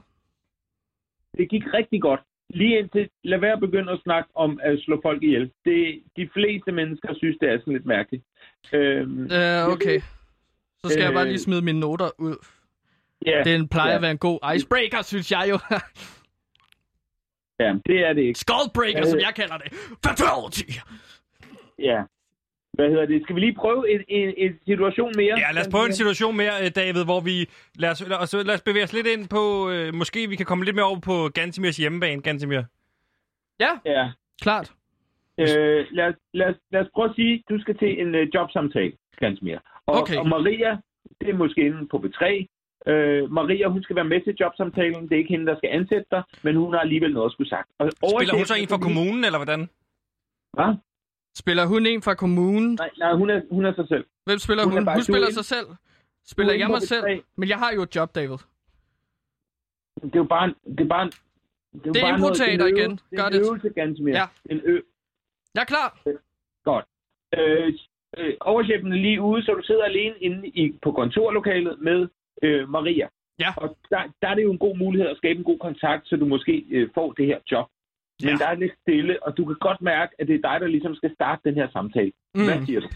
[1.38, 2.20] Det gik rigtig godt.
[2.50, 5.50] Lige indtil, lad være at begynde at snakke om at slå folk ihjel.
[5.64, 8.24] Det, de fleste mennesker synes, det er sådan lidt mærkeligt.
[8.72, 10.00] Øhm, Øh, okay.
[10.84, 12.36] Så skal jeg bare Øh, lige smide mine noter ud.
[13.26, 13.96] ja, Den plejer ja.
[13.96, 15.58] at være en god icebreaker, synes jeg jo.
[17.64, 18.38] ja, det er det ikke.
[18.40, 19.72] Skullbreaker, som jeg kalder det.
[20.06, 20.62] Fatality!
[21.78, 22.02] Ja.
[22.72, 23.22] Hvad hedder det?
[23.22, 25.34] Skal vi lige prøve en, en, en situation mere?
[25.38, 27.46] Ja, lad os prøve en situation mere, øh, David, hvor vi...
[27.78, 29.70] Lad os, lad os, lad os bevæge os lidt ind på...
[29.70, 32.62] Øh, måske vi kan komme lidt mere over på Gansimirs hjemmebane, Gansimir.
[33.60, 34.10] Ja, Ja.
[34.42, 34.72] klart.
[35.40, 38.28] Øh, lad, os, lad, os, lad os prøve at sige, du skal til en øh,
[38.34, 39.58] jobsamtale, ganske mere.
[39.86, 40.16] Og, Okay.
[40.16, 40.76] og Maria,
[41.20, 42.22] det er måske inde på B3.
[42.88, 45.02] Øh, Maria, hun skal være med til jobsamtalen.
[45.08, 47.48] Det er ikke hende, der skal ansætte dig, men hun har alligevel noget at skulle
[47.48, 47.68] sagt.
[47.78, 49.60] Og Spiller hun så en for kommunen, eller hvordan?
[50.52, 50.74] Hvad?
[51.34, 52.74] Spiller hun en fra kommunen?
[52.74, 54.04] Nej, nej hun, er, hun er sig selv.
[54.26, 54.82] Hvem spiller Hun hun?
[54.82, 55.66] Hun, er spiller sig selv.
[56.26, 56.86] Spiller jeg mig B3.
[56.86, 57.04] selv?
[57.36, 58.38] Men jeg har jo et job, David.
[60.02, 62.38] Det er jo bare en, det er bare en, det er, Det er bare noget-
[62.38, 62.90] det er igen.
[62.90, 63.46] øvelse- Det Gør er en det.
[63.46, 64.16] øvelse, ganske mere.
[64.16, 64.26] Ja.
[64.50, 64.80] En ø,
[65.54, 65.88] Jeg er klar.
[66.64, 66.84] Godt.
[67.38, 67.72] Øh,
[68.18, 72.08] øh, overchefen er lige ude, så du sidder alene inde i, på kontorlokalet med
[72.42, 73.06] øh, Maria.
[73.38, 73.50] Ja.
[73.56, 76.16] Og der, der er det jo en god mulighed at skabe en god kontakt, så
[76.16, 77.66] du måske øh, får det her job.
[78.22, 78.36] Men Ja.
[78.36, 80.94] der er lidt stille, og du kan godt mærke, at det er dig, der ligesom
[80.94, 82.12] skal starte den her samtale.
[82.34, 82.44] Mm.
[82.44, 82.88] Hvad siger du?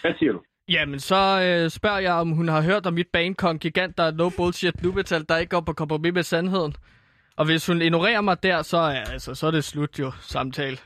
[0.00, 0.40] Hvad siger du?
[0.68, 4.10] Jamen, så øh, spørger jeg, om hun har hørt om mit banekong gigant, der er
[4.12, 6.74] no bullshit nubetal, der ikke går på kompromis med sandheden.
[7.36, 10.76] Og hvis hun ignorerer mig der, så er, altså, så er det slut jo, samtale.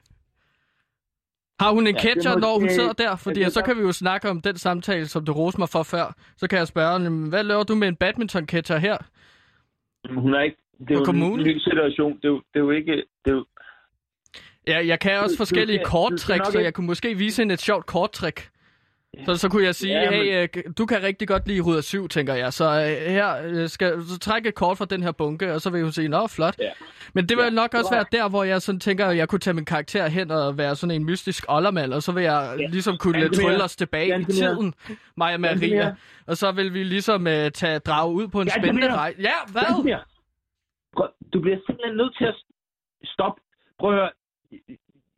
[1.61, 3.17] Har hun en Ja, ja, catcher, må- når hun sidder der?
[3.17, 5.83] Fordi er så kan vi jo snakke om den samtale, som du roste mig for
[5.83, 6.15] før.
[6.37, 8.97] Så kan jeg spørge, "Jamen, hvad laver du med en badminton-catcher her?
[10.15, 10.57] Hun er ikke...
[10.79, 11.41] Det er jo kommunen?
[11.41, 12.17] en ny situation.
[12.17, 12.93] Det er jo, det er jo ikke...
[13.25, 13.45] Det er jo,
[14.67, 15.87] Ja, jeg kan også forskellige nok
[16.53, 18.49] så jeg kunne måske vise hende et sjovt korttrik.
[19.27, 22.09] Så, så kunne jeg sige, Ja, hey, øh, du kan rigtig godt lide Ruder 7,
[22.09, 22.53] tænker jeg.
[22.53, 25.71] Så øh, her øh, skal så trække et kort fra den her bunke, og så
[25.71, 26.59] vil hun sige, nå, flot.
[26.59, 26.71] Ja.
[27.15, 29.29] Men det vil Ja, nok også du være der, hvor jeg sådan tænker, at jeg
[29.29, 32.57] kunne tage min karakter hen og være sådan en mystisk oldermand, og så vil jeg
[32.61, 32.67] Ja.
[32.67, 33.29] ligesom kunne mere.
[33.29, 34.55] trylle os tilbage i Ganske mere.
[34.55, 34.75] tiden,
[35.17, 35.75] mig og Maria.
[35.85, 35.97] mere.
[36.27, 39.21] Og så vil vi ligesom uh, tage drage ud på en Ganske spændende rejse.
[39.21, 39.95] Ja, hvad?
[41.33, 42.35] Du bliver simpelthen nødt til at
[43.05, 43.41] stoppe.
[43.81, 44.11] Prøv at høre.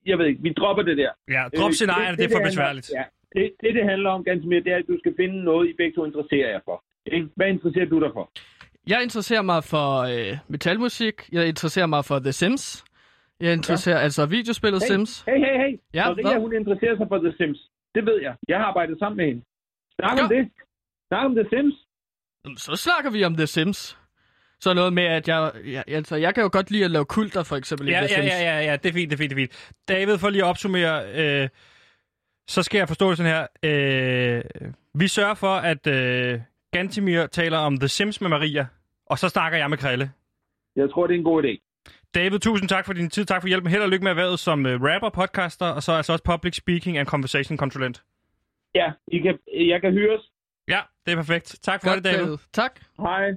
[0.06, 1.10] Jeg ved ikke, vi dropper det der.
[1.28, 2.90] Ja, drop Øh, scenarierne, det er for besværligt.
[2.94, 5.68] Ja, det, det, det handler om ganske mere, det er, at du skal finde noget,
[5.68, 6.84] I begge to interesserer jer for.
[7.06, 7.28] Ikke?
[7.36, 8.30] Hvad interesserer du dig for?
[8.86, 11.14] Jeg interesserer mig for øh, metalmusik.
[11.32, 12.84] Jeg interesserer mig for The Sims.
[13.40, 14.02] Jeg interesserer ja.
[14.02, 15.24] altså videospillet Hey, Sims.
[15.28, 15.78] Hey, hey, hey.
[15.94, 16.40] Ja, Maria, hvad?
[16.40, 17.58] hun interesserer sig for The Sims.
[17.94, 18.34] Det ved jeg.
[18.48, 19.42] Jeg har arbejdet sammen med hende.
[19.94, 20.36] Snak om Ja.
[20.36, 20.48] det.
[21.08, 21.74] Snak om The Sims.
[22.44, 23.98] Jamen, Så snakker vi om The Sims.
[24.60, 27.42] Så noget med, at jeg, jeg, altså, jeg kan jo godt lide at lave kulter,
[27.42, 28.32] for eksempel i Ja, The ja, Sims.
[28.32, 29.72] ja, ja, ja, det er fint, det er fint, det er fint.
[29.88, 31.48] David, for lige at opsummere, øh,
[32.50, 33.46] så skal jeg forstå det sådan her.
[33.62, 34.42] Øh,
[34.94, 36.40] vi sørger for, at øh,
[36.72, 38.66] Gantimir taler om The Sims med Maria,
[39.06, 40.10] og så snakker jeg med Krille.
[40.76, 41.82] Jeg tror, det er en god idé.
[42.14, 43.70] David, tusind tak for din tid, tak for hjælpen.
[43.70, 46.98] Held og lykke med erhvervet som øh, rapper, podcaster, og så altså også public speaking
[46.98, 48.02] and conversation konsulent.
[48.74, 50.20] Ja, I kan, jeg kan hyres.
[50.68, 51.58] Ja, det er perfekt.
[51.62, 52.24] Tak for Godt, det, David.
[52.24, 52.38] David.
[52.52, 52.80] Tak.
[53.00, 53.30] Hej.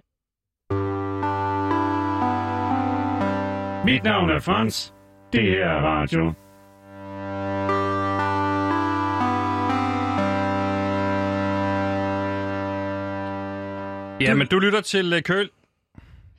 [3.85, 4.93] Mit navn er Frans.
[5.33, 6.33] Det her er radio.
[14.21, 15.49] Ja, men du lytter til uh, Køl.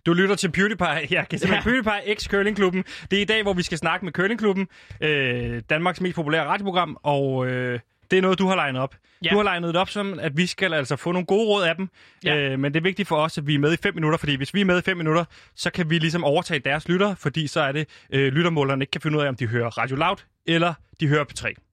[0.07, 0.87] Du lytter til PewDiePie.
[1.11, 1.61] Ja, ja.
[1.63, 2.85] PewDiePie X Curlingklubben.
[3.11, 4.69] Det er i dag, hvor vi skal snakke med Curlingklubben.
[5.01, 6.97] Øh, Danmarks mest populære radioprogram.
[7.03, 8.95] Og øh, det er noget, du har legnet op.
[9.25, 9.31] Ja.
[9.31, 11.77] Du har legnet det op som, at vi skal altså få nogle gode råd af
[11.77, 11.89] dem.
[12.25, 12.37] Ja.
[12.37, 14.19] Øh, men det er vigtigt for os, at vi er med i 5 minutter.
[14.19, 15.25] Fordi hvis vi er med i 5 minutter,
[15.57, 17.15] så kan vi ligesom overtage deres lytter.
[17.15, 19.97] Fordi så er det, øh, lyttermålerne ikke kan finde ud af, om de hører Radio
[19.97, 21.64] Loud eller de hører P3.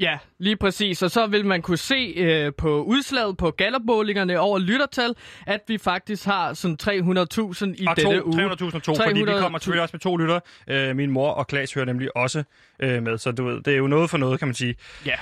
[0.00, 1.02] Ja, lige præcis.
[1.02, 5.14] Og så vil man kunne se øh, på udslaget på Gallup-målingerne over lyttertal,
[5.46, 8.50] at vi faktisk har sådan 300.000 i og denne to, uge.
[8.50, 9.38] 300.000 og to, fordi vi 300.000.
[9.40, 10.40] kommer selvfølgelig også med to lytter.
[10.68, 12.44] Øh, min mor og Klaas hører nemlig også
[12.80, 14.74] øh, med, så du ved, det er jo noget for noget, kan man sige.
[15.06, 15.14] Ja.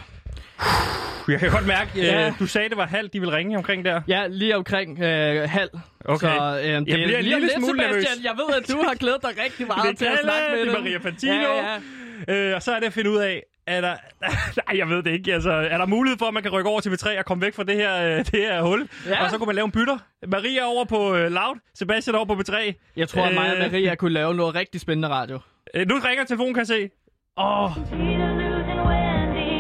[1.28, 2.34] Jeg kan godt mærke, øh, Ja.
[2.38, 4.00] du sagde, det var halvt, de vil ringe omkring der.
[4.08, 5.70] Ja, lige omkring øh, halv.
[6.04, 6.36] Okay.
[6.36, 7.90] Så, øh, det bliver en lige lille lidt, smule Sebastian.
[7.90, 8.24] nervøs.
[8.24, 10.74] Jeg ved, at du har glædet dig rigtig meget til at snakke med det er
[10.74, 10.82] dem.
[10.82, 11.32] Maria Fantino.
[11.34, 11.78] Ja,
[12.28, 12.48] ja.
[12.50, 13.94] Øh, og så er det at finde ud af, er der...
[14.66, 15.34] Nej, jeg ved det ikke.
[15.34, 17.54] Altså, er der mulighed for, at man kan rykke over til V3 og komme væk
[17.54, 18.88] fra det her, øh, det her hul?
[19.08, 19.24] Ja.
[19.24, 19.98] Og så kunne man lave en bytter.
[20.26, 22.54] Maria over på øh, Loud, Sebastian over på V3.
[22.96, 25.38] Jeg tror, at mig og Øh, Maria kunne lave noget rigtig spændende radio.
[25.74, 26.90] Øh, nu ringer telefonen, kan jeg se.
[27.38, 27.70] Åh, oh.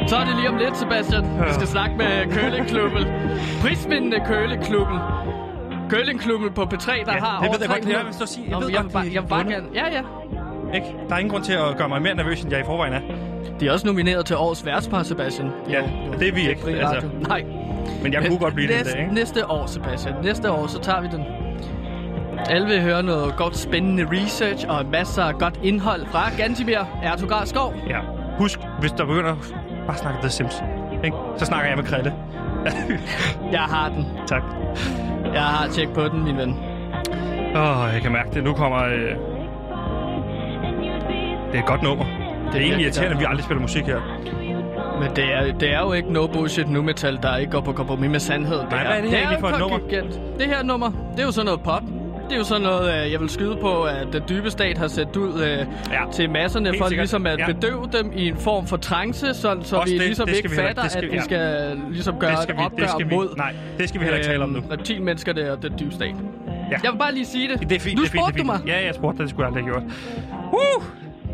[0.08, 1.22] Så er det lige om lidt, Sebastian.
[1.48, 3.04] Vi skal snakke med Curlingklubben.
[3.62, 4.98] Prisvindende Curlingklubben.
[5.90, 8.44] Curlingklubben på P3, der Ja, har det ved jeg godt, det 300 hvis du siger-
[8.48, 9.66] jeg Nå, ved jeg, godt, vil bare, jeg vil bare gerne...
[9.74, 10.02] Ja, ja.
[10.74, 10.86] Ikke?
[11.08, 13.00] Der er ingen grund til at gøre mig mere nervøs, end jeg i forvejen er.
[13.60, 15.50] De er også nomineret til årets værtspar, Sebastian.
[15.70, 15.82] Ja,
[16.18, 16.86] det er vi ikke, altså.
[16.86, 17.08] Radio.
[17.28, 17.44] Nej.
[18.02, 19.14] Men jeg kunne godt blive det næste, dag, ikke?
[19.14, 20.14] Næste år, Sebastian.
[20.22, 21.24] Næste år, så tager vi den.
[22.50, 27.46] Alle vil høre noget godt spændende research og masser af godt indhold fra Gantimir Ertugard
[27.46, 27.74] Skov.
[27.88, 27.98] Ja.
[28.38, 29.34] Husk, hvis der begynder
[29.86, 30.62] bare snakke The Sims,
[31.04, 31.16] ikke?
[31.36, 32.14] så snakker jeg med Krille.
[33.52, 34.06] Jeg har den.
[34.26, 34.42] tak.
[35.34, 36.58] Jeg har tjek på den, min ven.
[37.56, 38.44] Åh, oh, jeg kan mærke det.
[38.44, 38.78] Nu kommer...
[38.84, 39.31] Øh...
[41.52, 42.04] Det er et godt nummer.
[42.52, 44.00] Det er egentlig irriterende, at vi aldrig spiller musik her.
[45.00, 47.72] Men det er, det er jo ikke no bullshit nu metal, der ikke går på
[47.72, 48.58] kompromis med sandhed.
[48.58, 49.78] Det Nej, hvad er det her det egentlig for et nummer?
[50.38, 51.82] Det her nummer, det er jo sådan noget pop.
[52.28, 54.86] Det er jo sådan noget, øh, jeg vil skyde på, at den dybe stat har
[54.86, 55.64] sendt ud øh, ja.
[56.12, 57.02] til masserne Helt for sikkert.
[57.02, 57.46] ligesom at Ja.
[57.46, 60.50] bedøve dem i en form for trance, sådan, så Også vi det- ligesom det skal
[60.50, 61.22] ikke vi fatter, det skal at vi- vi ja.
[61.22, 64.00] skal ligesom gøre Det skal et vi- opgør det skal vi- mod nej, det skal
[64.00, 64.60] vi heller ikke tale om nu.
[64.70, 66.06] reptilmenneskerne og den dybe stat.
[66.70, 66.76] Ja.
[66.82, 67.60] Jeg vil bare lige sige det.
[67.68, 68.60] Det er fint, du det er fint, spurgte det er du mig.
[68.66, 69.92] Ja, jeg spurgte, det skulle jeg aldrig have gjort.
[70.52, 70.84] Uh!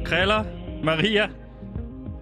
[0.05, 0.45] Kriller,
[0.85, 1.25] Maria.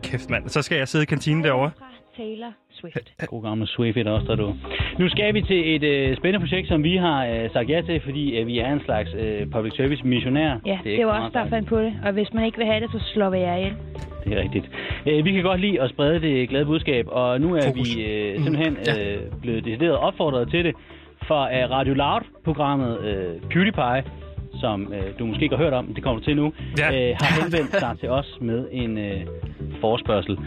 [0.03, 0.49] Kæft, mand.
[0.49, 1.71] Så skal jeg sidde i kantinen derovre.
[2.17, 3.13] Taylor Swift.
[3.27, 4.55] God gammel Swift også, der du.
[4.99, 8.01] Nu skal vi til et øh, spændende projekt, som vi har øh, sagt ja til,
[8.05, 10.59] fordi øh, vi er en slags øh, public service missionær.
[10.67, 11.93] Ja, det, det var også der fandt på det.
[12.05, 13.75] Og hvis man ikke vil have det, så slår vi jer ihjel.
[14.25, 14.71] Det er rigtigt.
[15.07, 17.97] Øh, vi kan godt lide at sprede det glade budskab, og nu er Fokus.
[17.97, 20.75] vi øh, simpelthen øh, blevet decideret opfordret til det
[21.23, 24.03] fra øh, Radio Loud-programmet øh, PewDiePie,
[24.61, 26.87] som øh, du måske ikke har hørt om, det kommer du til nu, Ja.
[27.11, 29.21] øh, har henvendt sig til os med en øh,
[29.81, 30.39] forespørgsel.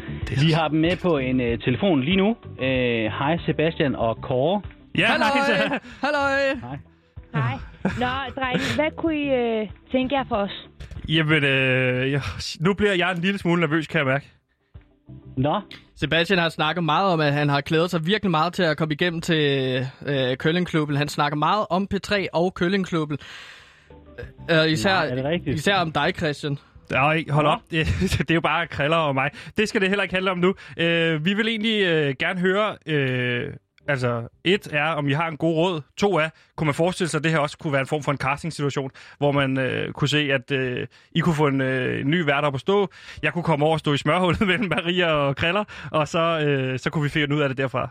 [0.46, 2.30] Vi har dem med på en øh, telefon lige nu.
[2.62, 4.62] Øh, Hej Sebastian og Kåre.
[4.98, 5.80] Ja, Hallo, hej.
[6.02, 6.20] hallo.
[7.34, 7.54] Hej.
[7.84, 10.68] Nå, drenge, hvad kunne I øh, tænke jer for os?
[11.08, 12.22] Jamen, øh, jeg,
[12.60, 14.28] nu bliver jeg en lille smule nervøs, kan jeg mærke.
[15.38, 15.62] Nå,
[15.96, 18.94] Sebastian har snakket meget om, at han har glædet sig virkelig meget til at komme
[18.94, 20.96] igennem til øh, Køllingklubben.
[20.98, 23.18] Han snakker meget om P3 og Køllingklubben.
[24.52, 25.56] Øh, især, Nej, er det rigtigt?
[25.60, 26.58] især om dig, Christian.
[26.92, 27.60] Nej, hold op.
[27.72, 27.86] Det,
[28.20, 29.32] det er jo bare kriller og mig.
[29.58, 30.56] Det skal det heller ikke handle om nu.
[30.78, 32.76] Øh, vi vil egentlig øh, gerne høre...
[32.86, 33.54] Øh,
[33.88, 35.82] altså, et er, om I har en god råd.
[35.98, 38.12] To er, kunne man forestille sig, at det her også kunne være en form for
[38.12, 42.16] en casting-situation, hvor man øh, kunne se, at øh, I kunne få en, øh, ny
[42.26, 42.90] vært op at stå.
[43.24, 46.80] Jeg kunne komme over og stå i smørhullet mellem Maria og Kriller, og så, øh,
[46.80, 47.90] så kunne vi finde ud af det derfra.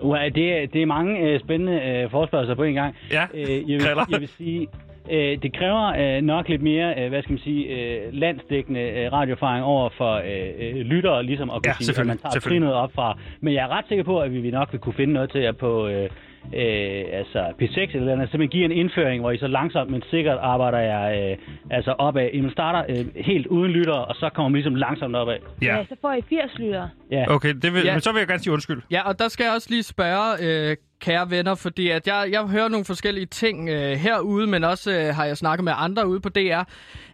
[0.00, 2.94] Uha, det, er- det er mange øh, spændende øh, forspørgelser på en gang.
[3.10, 4.04] Ja, Øh, jeg, vil, kriller.
[4.10, 4.68] jeg vil sige,
[5.10, 9.12] øh, det kræver øh, nok lidt mere, øh, hvad skal man sige, øh, landsdækkende øh,
[9.12, 12.90] radioerfaring over for øh, lyttere, ligesom at kunne Ja, sige, at man tager trinet op
[12.94, 13.18] fra.
[13.40, 15.52] Men jeg er ret sikker på, at vi nok vil kunne finde noget til jer
[15.52, 16.08] på øh,
[16.54, 18.30] øh, altså P6 eller andet.
[18.30, 21.36] Simpelthen give en indføring, hvor I så langsomt, men sikkert arbejder jeg øh,
[21.70, 22.28] altså opad.
[22.32, 25.36] I starter øh, helt uden lyttere, og så kommer man ligesom langsomt opad.
[25.62, 25.76] Ja.
[25.76, 26.88] Ja, så får I 80 lyttere.
[27.10, 27.24] Ja.
[27.34, 27.92] Okay, det vil, Ja.
[27.92, 28.82] men så vil jeg gerne sige undskyld.
[28.90, 30.28] Ja, og der skal jeg også lige spørge,
[30.70, 34.90] øh, kære venner, fordi at jeg, jeg hører nogle forskellige ting øh, herude, men også
[34.92, 36.62] øh, har jeg snakket med andre ude på DR.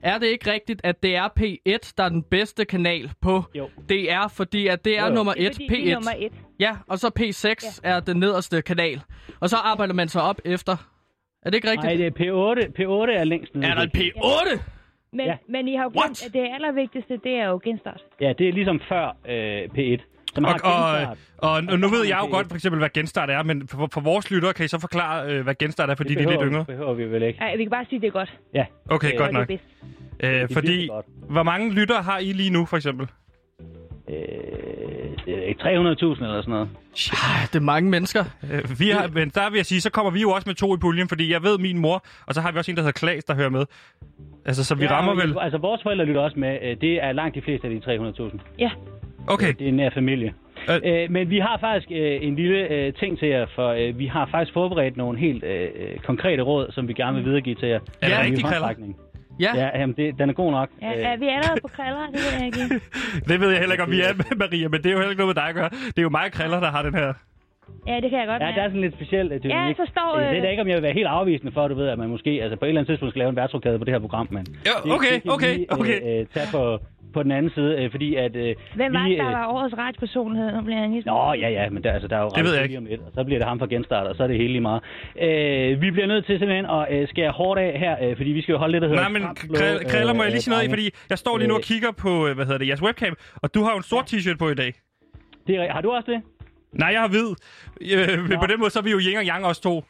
[0.02, 3.68] Er det ikke rigtigt, at det er P1, der er den bedste kanal på Jo.
[3.88, 5.14] DR, fordi at det er Jo, jo.
[5.14, 6.24] nummer Det er 1, fordi, det er nummer P1.
[6.24, 6.32] 1.
[6.60, 7.90] Ja, og så P6 ja.
[7.90, 9.00] er den nederste kanal.
[9.40, 10.76] Og så arbejder man sig op efter.
[11.42, 11.84] Er det ikke rigtigt?
[11.84, 12.66] Nej, det er P8.
[12.80, 13.66] P8 er længst nede.
[13.66, 14.60] er der en P8?
[15.12, 15.30] Men, Ja.
[15.32, 15.36] ja.
[15.48, 16.04] men I har jo What?
[16.06, 18.00] glemt, at det allervigtigste, det er jo genstart.
[18.20, 20.17] Ja, det er ligesom før øh, P1.
[20.34, 20.58] Som Og, har
[21.38, 23.68] og, og, og nu ved jeg jo det godt for eksempel, hvad genstart er, men
[23.68, 26.28] for, for vores lyttere kan I så forklare, øh, hvad genstart er, fordi de er
[26.28, 26.64] lidt yngre?
[26.64, 27.38] behøver vi vel ikke.
[27.40, 28.32] Nej, vi kan bare sige, at det er godt.
[28.54, 28.64] Ja.
[28.90, 29.48] Okay, Øh, godt nok.
[29.48, 30.34] det er bedst.
[30.34, 31.06] Øh, er fordi, virkelig godt.
[31.30, 33.06] hvor mange lyttere har I lige nu, for eksempel?
[34.08, 34.14] Øh,
[35.26, 36.68] det er ikke 300.000 eller sådan noget.
[37.12, 38.24] Ah, det er mange mennesker.
[38.52, 40.74] Øh, vi har, men der vil jeg sige, så kommer vi jo også med to
[40.74, 42.92] i puljen, fordi jeg ved min mor, og så har vi også en, der hedder
[42.98, 43.64] Klaas, der hører med.
[44.46, 45.36] Altså, så vi ja, rammer vel...
[45.40, 46.58] Altså, vores forældre lytter også med.
[46.62, 47.98] Øh, Det er langt de fleste af de
[48.30, 48.38] 300.000.
[48.58, 48.70] Ja.
[49.28, 50.34] Okay, Det er en nær familie.
[50.70, 51.02] Øh.
[51.02, 54.06] Øh, men vi har faktisk øh, en lille øh, ting til jer, for øh, vi
[54.06, 57.68] har faktisk forberedt nogle helt øh, øh, konkrete råd, som vi gerne vil videregive til
[57.68, 57.80] jer.
[58.02, 58.74] Er det I rigtigt, Kriller?
[59.40, 60.68] Ja, Ja, jamen, det, den er god nok.
[60.82, 62.06] ja Øh, er vi allerede på kriller?
[62.12, 62.58] Det ved jeg ikke.
[63.28, 65.10] det ved jeg heller ikke, om vi er med, Maria, men det er jo heller
[65.10, 65.70] ikke noget med dig at gøre.
[65.94, 67.12] Det er jo mig og Kriller, der har den her.
[67.86, 69.76] Ja, det kan jeg godt Ja, der er sådan lidt specielt øh, Ja, dynamik.
[69.76, 71.62] så står, Øh, Det er øh, da ikke, om jeg vil være helt afvisende for,
[71.64, 73.36] at du ved, at man måske altså på et eller andet tidspunkt skal lave en
[73.36, 75.98] værtsrokade på det her program, men Ja, det, okay, det kan okay, vi, okay.
[76.06, 76.78] Øh, øh, tage på,
[77.14, 78.36] på den anden side, øh, fordi at...
[78.36, 80.52] Øh, Hvem var vi, det, der øh, var årets radiopersonlighed?
[80.56, 82.52] Nu bliver jeg lige Nå, ja, ja, men der, altså, der er jo Det ved
[82.54, 84.26] jeg ret lige om lidt, og så bliver det ham fra genstart, og så er
[84.26, 84.82] det hele lige meget.
[85.22, 88.42] Øh, vi bliver nødt til simpelthen at øh, skære hårdt af her, øh, fordi vi
[88.42, 88.94] skal jo holde hedder...
[88.94, 89.22] Nej, men
[89.90, 91.64] Kriller, må jeg lige sige noget i, fordi jeg står lige nu og Øh.
[91.64, 94.36] kigger på, øh, hvad hedder det, jeres webcam, og du har jo en sort t-shirt
[94.38, 94.72] på i dag.
[95.46, 96.22] Det er, har du også det?
[96.72, 97.28] Nej, jeg har hvid.
[97.94, 99.84] Øh, men på den måde, så er vi jo yin og yang også to.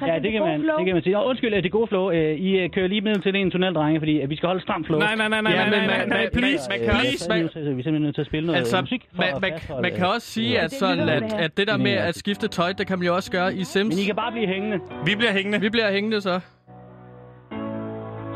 [0.00, 0.76] Ja, det kan, gode man, flow.
[0.78, 1.12] det kan man sige.
[1.12, 2.10] Nå, undskyld, øh, det gode flow.
[2.10, 4.62] Øh, I øh, kører lige ned til en tunnel, drenge, fordi øh, vi skal holde
[4.62, 4.98] stram flow.
[5.00, 6.86] Nej, nej, nej, nej, Ja, nej, men nej, nej, man- nej, man- please, man- Øh,
[6.86, 7.18] man- please.
[7.18, 9.02] så er vi nødt til- vi er simpelthen nødt til at spille noget Altså, musik
[9.12, 9.52] man, man,
[9.82, 12.08] man kan øh, også sige, at, det sådan, at, det at det der med øh,
[12.08, 13.94] at skifte tøj, det kan man jo også gøre i Sims.
[13.94, 14.78] Men I kan bare blive hængende.
[15.04, 15.60] Vi bliver hængende.
[15.60, 16.40] Vi bliver hængende så.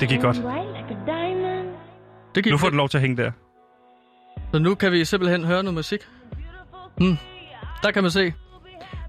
[0.01, 0.37] Det gik godt.
[2.35, 3.31] Det gik Nu får du lov til at hænge der.
[4.55, 6.01] Så nu kan vi simpelthen høre noget musik.
[6.99, 7.17] Hmm.
[7.83, 8.33] Der kan man se.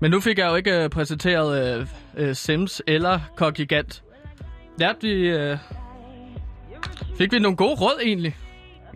[0.02, 1.88] Men nu fik jeg jo ikke uh, præsenteret uh,
[2.24, 4.04] uh, Sims eller Kok Gigant.
[4.78, 5.36] Lærte vi...
[5.52, 5.58] Uh...
[7.18, 8.36] Fik vi nogle gode råd egentlig?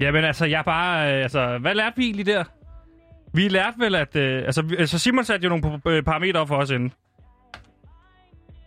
[0.01, 1.13] Jamen altså, jeg bare...
[1.17, 2.43] Øh, altså, hvad lærte vi egentlig der?
[3.33, 4.15] Vi lærte vel, at...
[4.15, 6.93] Øh, altså, vi- altså, Simon satte jo nogle øh, parametre op for os inden.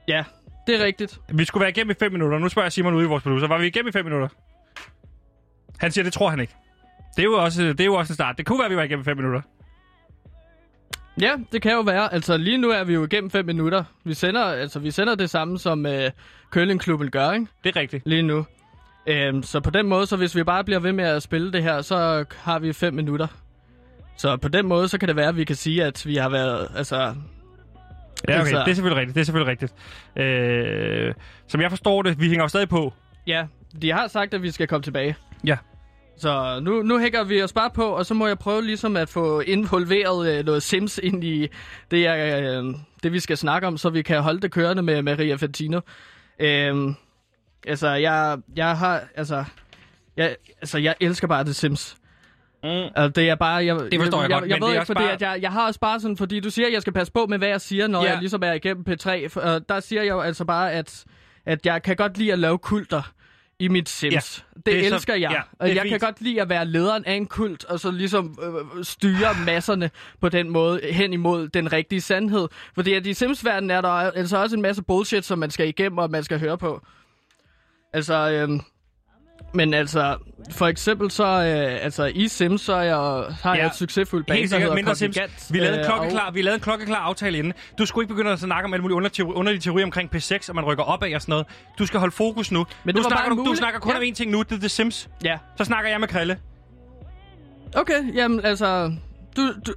[0.08, 0.24] Ja,
[0.66, 1.18] det er rigtigt.
[1.32, 2.38] Vi skulle være igennem i 5 minutter.
[2.38, 3.46] Nu spørger jeg Simon ude i vores producer.
[3.48, 4.28] Var vi igennem i 5 minutter?
[5.78, 6.54] Han siger, det tror han ikke.
[7.16, 8.38] Det er jo også, det er jo også en start.
[8.38, 9.40] Det kunne være, at vi var igennem i 5 minutter.
[11.20, 12.14] Ja, det kan jo være.
[12.14, 13.84] Altså lige nu er vi jo igennem 5 minutter.
[14.04, 15.92] Vi sender, altså, vi sender det samme, som uh,
[16.50, 17.46] Curlingklubben gør, ikke?
[17.64, 18.06] Det er rigtigt.
[18.06, 18.46] Lige nu.
[19.06, 21.62] Øhm, så på den måde, så hvis vi bare bliver ved med at spille det
[21.62, 23.26] her, så har vi 5 minutter.
[24.16, 26.28] Så på den måde, så kan det være, at vi kan sige, at vi har
[26.28, 26.96] været, altså...
[26.96, 27.12] Ja,
[28.34, 28.40] okay.
[28.40, 29.14] Altså- Det er selvfølgelig rigtigt.
[29.14, 29.74] Det er selvfølgelig rigtigt.
[30.16, 31.14] Øh,
[31.48, 32.92] som jeg forstår det, vi hænger jo stadig på.
[33.26, 33.46] Ja,
[33.82, 35.16] de har sagt, at vi skal komme tilbage.
[35.46, 35.56] Ja.
[36.18, 39.08] Så nu, nu hænger vi os bare på, og så må jeg prøve ligesom at
[39.08, 41.48] få involveret øh, noget Sims ind i
[41.90, 42.64] det, jeg, øh,
[43.02, 45.80] det, vi skal snakke om, så vi kan holde det kørende med Maria Fantino.
[46.38, 46.94] Øhm,
[47.66, 49.44] altså, jeg, jeg har, altså,
[50.16, 51.96] jeg, altså, jeg elsker bare det Sims.
[52.62, 52.68] Mm.
[52.68, 54.80] Altså, det er bare, jeg, Det forstår jeg jeg, godt, jeg, men ved det er
[54.80, 56.80] ikke, fordi bare- at jeg, jeg har også bare sådan, fordi du siger, at jeg
[56.82, 58.10] skal passe på med, hvad jeg siger, når ja.
[58.10, 59.26] jeg ligesom er igennem P3.
[59.28, 61.04] For, øh, der siger jeg jo altså bare, at,
[61.46, 63.12] at jeg kan godt lide at lave kulter
[63.58, 64.12] i mit Sims.
[64.12, 64.18] Ja,
[64.56, 65.30] det, det det er så- elsker jeg.
[65.30, 65.90] ja, og jeg fint.
[65.90, 68.38] kan godt lide at være lederen af en kult, og så ligesom
[68.78, 69.90] øh, styre masserne
[70.20, 72.48] på den måde hen imod den rigtige sandhed.
[72.74, 75.98] Fordi at i Sims-verdenen er der altså også en masse bullshit, som man skal igennem,
[75.98, 76.86] og man skal høre på.
[77.92, 78.60] Altså, øhm,
[79.54, 80.16] men altså,
[80.50, 84.26] for eksempel så, øh, altså i Sims, så er jeg, har Ja, jeg et succesfuldt
[84.26, 85.18] band, der hedder mindre Sims.
[85.50, 87.52] Vi lavede, øh, klokkeklar, vi lavede en klokkeklar aftale inden.
[87.78, 90.54] Du skulle ikke begynde at snakke om alle mulige underteori, underlige teorier omkring P6, og
[90.54, 91.46] man rykker opad og sådan noget.
[91.78, 92.66] Du skal holde fokus nu.
[92.84, 93.96] Men var snakker du, du snakker kun Ja.
[93.98, 95.08] om én ting nu, det er The Sims.
[95.24, 96.38] Ja, Så snakker jeg med Krille.
[97.76, 98.92] okay, jamen altså,
[99.36, 99.74] du, du,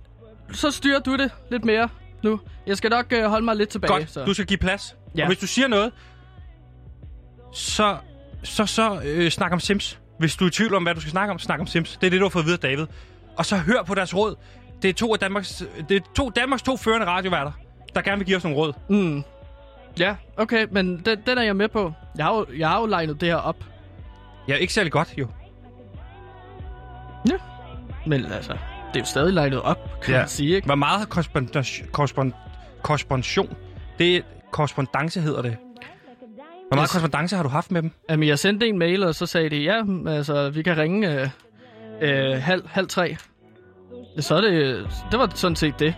[0.52, 1.90] så styrer du det lidt mere
[2.24, 2.40] nu.
[2.68, 3.94] Jeg skal nok øh, holde mig lidt tilbage.
[3.94, 4.26] Godt, så.
[4.26, 4.96] du skal give plads.
[5.18, 5.22] Ja.
[5.24, 5.92] Og hvis du siger noget,
[7.54, 7.98] så,
[8.44, 10.00] så, så øh, snak om Sims.
[10.20, 11.98] Hvis du er i tvivl om, hvad du skal snakke om, snak om Sims.
[12.02, 12.86] Det er det, du har fået at vide af David.
[13.38, 14.36] Og så hør på deres råd.
[14.82, 17.52] Det er to af Danmarks, det er to, Danmarks to førende radioværter,
[17.96, 18.74] der gerne vil give os nogle råd.
[18.90, 19.24] Mm.
[20.00, 21.94] Ja, okay, men den, den er jeg med på.
[22.18, 23.56] Jeg har jo, jeg har jo legnet det her op.
[24.48, 25.28] Ja, ikke særlig godt, jo.
[28.08, 28.52] Men altså,
[28.88, 30.20] det er jo stadig legnet op, kan Ja.
[30.20, 30.66] man sige, ikke?
[30.66, 32.34] Hvor meget korrespondation, korrespond,
[32.82, 33.56] korrespondation,
[34.00, 34.22] det er
[34.52, 35.58] korrespondance hedder det.
[36.70, 36.92] Hvor meget Yes.
[36.92, 37.92] korrespondance har du haft med dem?
[38.10, 41.30] Jamen, jeg sendte en mail, og så sagde de, ja, altså, vi kan ringe øh,
[42.02, 43.18] øh, halv, halv tre.
[44.20, 45.96] Så er det, det var sådan set det.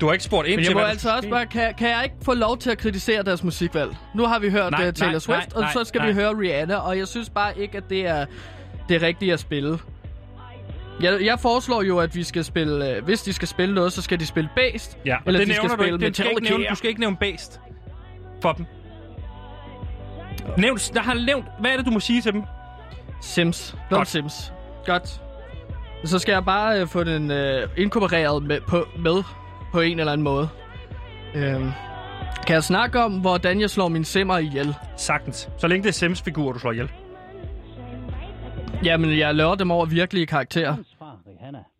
[0.00, 1.74] Du har ikke spurgt ind Men til, jeg må hvad der altså også bare, kan,
[1.78, 3.96] kan jeg ikke få lov til at kritisere deres musikvalg?
[4.14, 6.08] Nu har vi hørt Nej, uh, Taylor nej, Swift, nej, og så skal nej.
[6.08, 8.26] vi høre Rihanna, og jeg synes bare ikke, at det er
[8.88, 9.78] det rigtige at spille.
[11.00, 14.02] Jeg, jeg foreslår jo, at vi skal spille, øh, hvis de skal spille noget, så
[14.02, 16.06] skal de spille Based, Ja, eller det de skal nævner du spille ikke.
[16.06, 17.60] Det skal ikke nævne, du skal ikke nævne based
[18.42, 18.66] for dem.
[20.58, 22.42] Nævn, jeg har nævnt, hvad er det, du må sige til dem?
[23.20, 23.76] Sims.
[23.88, 24.08] Blot Godt.
[24.08, 24.52] Sims.
[24.86, 25.20] Godt.
[26.04, 29.22] Så skal jeg bare øh, få den øh, inkorporeret med på, med
[29.72, 30.48] på en eller anden måde.
[31.34, 31.70] Øhm,
[32.46, 34.74] kan jeg snakke om, hvordan jeg slår mine simmer ihjel?
[34.96, 35.48] Sagtens.
[35.58, 36.90] Så længe det er Sims-figurer, du slår ihjel.
[38.84, 40.76] Jamen, jeg laver dem over virkelige karakterer.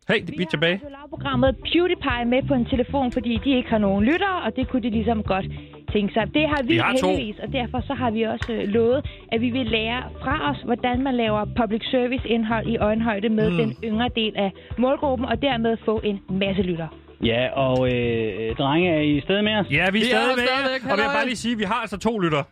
[0.08, 0.80] Hey, det er tilbage.
[1.10, 4.82] programmet PewDiePie med på en telefon, fordi de ikke har nogen lyttere, og det kunne
[4.82, 5.46] de ligesom godt
[5.92, 6.34] tænke sig.
[6.34, 7.08] Det har vi, Vi har to.
[7.08, 10.56] heldigvis, og derfor så har vi også øh, lovet, at vi vil lære fra os,
[10.64, 13.56] hvordan man laver public service indhold i øjenhøjde med mm.
[13.56, 16.88] den yngre del af målgruppen, og dermed få en masse lyttere.
[17.24, 19.66] Ja, og øh, drenge, er I stadig med os?
[19.70, 20.46] Ja, vi er Vi er stadig her med.
[20.46, 20.80] stadigvæk.
[20.82, 21.14] Og vil jeg Halløj.
[21.14, 22.42] bare lige sige, at vi har altså to lytter.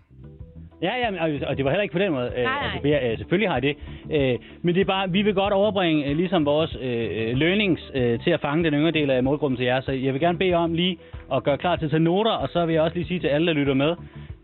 [0.82, 2.32] Ja, ja, og, og det var heller ikke på den måde.
[2.36, 2.64] Øh, Nej, nej.
[2.64, 3.76] Altså, vi er, øh, selvfølgelig har I det.
[4.12, 8.20] Øh, men det er bare, vi vil godt overbringe øh, ligesom vores øh, learnings øh,
[8.24, 9.80] til at fange den yngre del af målgruppen til jer.
[9.80, 10.98] Så jeg vil gerne bede jer om lige
[11.34, 13.26] at gøre klar til at tage noter, og så vil jeg også lige sige til
[13.26, 13.90] alle, der lytter med,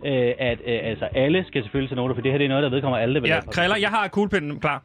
[0.07, 2.63] øh, at øh, altså alle skal selvfølgelig tage noter, for det her det er noget,
[2.63, 4.83] der vedkommer alle, der vil Ja, Kriller, jeg har kuglepinden klar.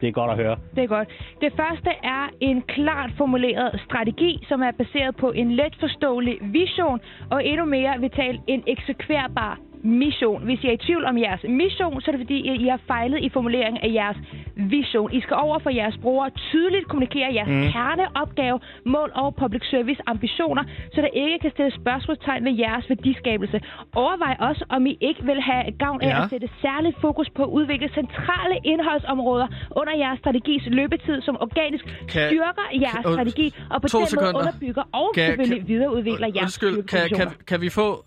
[0.00, 0.56] Det er godt at høre.
[0.76, 1.08] Det er godt.
[1.40, 7.00] Det første er en klart formuleret strategi, som er baseret på en let forståelig vision,
[7.30, 10.44] og endnu mere vil tale en eksekverbar mission.
[10.44, 13.18] Hvis I er i tvivl om jeres mission, så er det fordi, I har fejlet
[13.22, 14.16] i formuleringen af jeres
[14.56, 15.12] vision.
[15.12, 17.68] I skal over for jeres brugere tydeligt kommunikere jeres mm.
[17.72, 20.64] kerneopgave, mål og public service ambitioner,
[20.94, 23.60] så der ikke kan stilles spørgsmålstegn ved jeres værdiskabelse.
[23.94, 26.22] Overvej også, om I ikke vil have gavn af Ja.
[26.24, 31.84] at sætte særligt fokus på at udvikle centrale indholdsområder under jeres strategis løbetid, som organisk
[31.84, 34.38] Kan- styrker jeres kan- strategi, og på den måde sekunder.
[34.38, 38.04] underbygger og Kan- selvfølgelig kan- videreudvikler jeres Undskyld, kan, kan, kan vi få...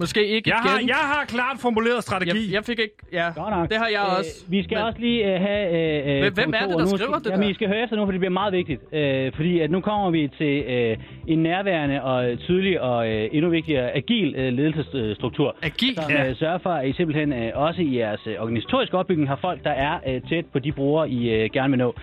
[0.00, 0.88] Måske ikke Jeg har, igen.
[0.88, 2.44] jeg har klart formuleret strategi.
[2.46, 2.94] jeg, jeg fik ikke...
[3.12, 3.68] Ja, Godt nok.
[3.70, 4.44] det har jeg også.
[4.46, 5.64] Øh, vi skal Men- også lige øh, have...
[5.68, 7.50] Øh, Hvem- hvem punkt er det, der nu skriver skal, det Jamen, der?
[7.50, 8.80] I skal høre efter nu, for det bliver meget vigtigt.
[8.92, 10.96] Øh, fordi at nu kommer vi til øh,
[11.26, 15.56] en nærværende og tydelig og øh, endnu vigtigere agil øh, ledelsesstruktur.
[15.62, 15.94] Agil?
[15.94, 16.28] Som Ja.
[16.30, 19.64] øh, sørger for, at I simpelthen øh, også i jeres øh, organisatoriske opbygning har folk,
[19.64, 21.94] der er øh, tæt på de brugere, I øh, gerne vil nå.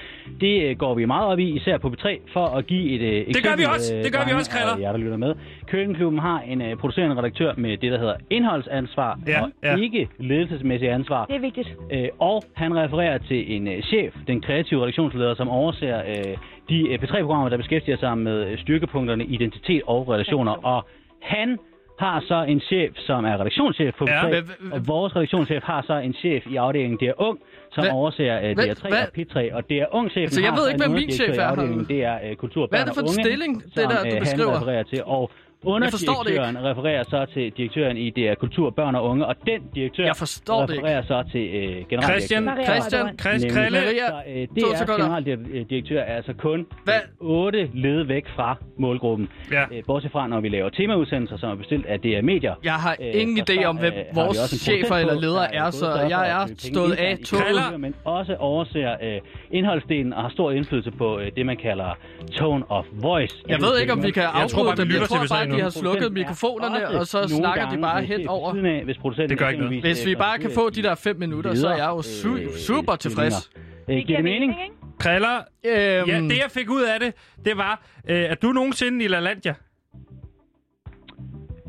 [0.41, 3.11] Det øh, går vi meget op i, især på B3, for at give et øh,
[3.11, 3.95] Det gør vi eksempel, også.
[4.03, 4.73] Det gør vi også, Kriller.
[4.75, 5.33] og jer, der lytter med.
[5.67, 9.75] Køkkenklubben har en øh, producerende redaktør med det, der hedder indholdsansvar, Ja, og ja.
[9.77, 11.25] ikke ledelsesmæssigt ansvar.
[11.25, 11.75] Det er vigtigt.
[11.91, 16.37] Øh, og han refererer til en øh, chef, den kreative redaktionsleder, som overser øh,
[16.69, 20.65] de øh, P3-programmer, der beskæftiger sig med øh, styrkepunkterne identitet og relationer.
[20.65, 20.85] Og
[21.21, 21.57] han
[21.99, 24.21] har så en chef, som er redaktionschef på Ja.
[24.21, 27.39] P3, Hvad- og vores redaktionschef har så en chef i afdelingen DR Ung,
[27.71, 29.55] som Hvad- overser øh, hvad- DR3 hvad- og P3.
[29.55, 31.45] Og DR Ung-chefen Altså, jeg ved ikke, hvem min chef i er.
[31.45, 31.85] afdelingen.
[31.85, 34.51] Det er øh, kultur, Hvad er det for en stilling, det der, du øh, beskriver?
[34.51, 35.01] Han refererer til.
[35.05, 35.31] Og.
[35.65, 40.15] Underdirektøren refererer så til direktøren i DR Kultur, Børn og Unge, og den direktør Jeg
[40.15, 40.83] forstår det ikke.
[40.85, 42.19] refererer så til øh, generaldirektøren.
[42.21, 43.19] Christian, Christian, Rødderød.
[43.19, 43.57] Chris, Nemlig.
[43.63, 43.79] Krille.
[44.07, 46.93] Så øh, to DR's generaldirektør er altså kun Hvad?
[47.21, 49.29] øh, 8 led væk fra målgruppen.
[49.51, 49.61] Ja.
[49.71, 52.55] Øh, bortset fra, når vi laver temaudsendelser, som er bestilt af DR Medier.
[52.63, 55.65] Jeg har Øh, ingen så, idé om, hvem øh, vores vi chefer eller ledere der
[55.65, 57.43] er, så jeg er stået af toget.
[57.45, 61.97] kulturen, Men også overser øh, indholdsdelen og har stor indflydelse på øh, det, man kalder
[62.31, 63.35] tone of voice.
[63.49, 64.87] Jeg ved ikke, om vi kan tror afbryde bare, vi dem.
[64.87, 65.54] Jeg lytter til tror USA bare, nu.
[65.57, 68.65] De har slukket er mikrofonerne, og så snakker de bare hen over.
[68.65, 68.97] af, hvis
[69.29, 69.81] Det gør ikke noget.
[69.81, 72.39] Hvis vi øh, bare kan få de der fem minutter, så er jeg jo videre,
[72.39, 73.51] su- øh, super øh, tilfreds.
[73.89, 74.53] Øh, giver det mening?
[74.99, 75.35] Kriller.
[75.65, 77.13] Øhm, Ja, det jeg fik ud af det,
[77.45, 79.53] det var, øh, at du nogensinde i LaLandia?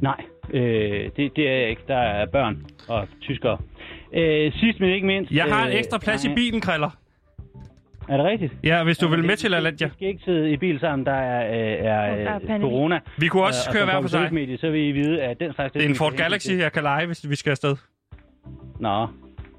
[0.03, 0.21] Nej,
[0.51, 1.83] øh, det, det er jeg ikke.
[1.89, 3.59] Der er børn og tyskere.
[4.15, 5.33] Øh, sidst men ikke mindst...
[5.33, 6.91] Jeg har en øh, ekstra plads i nej, bilen, Kriller.
[8.09, 8.53] Er det rigtigt?
[8.65, 9.87] Ja, hvis du vil Det- med til LaLandia.
[9.87, 12.61] Vi skal ikke sidde i bil sammen, der er, øh, er, Der er øh, pandemi.
[12.71, 13.01] corona.
[13.19, 14.35] Vi kunne også Øh, og køre hver for sig.
[14.35, 15.73] medie, så vil I vide, at den slags...
[15.73, 17.77] Det er en Ford Galaxy, jeg kan lege, hvis vi skal afsted.
[18.81, 19.07] Nå,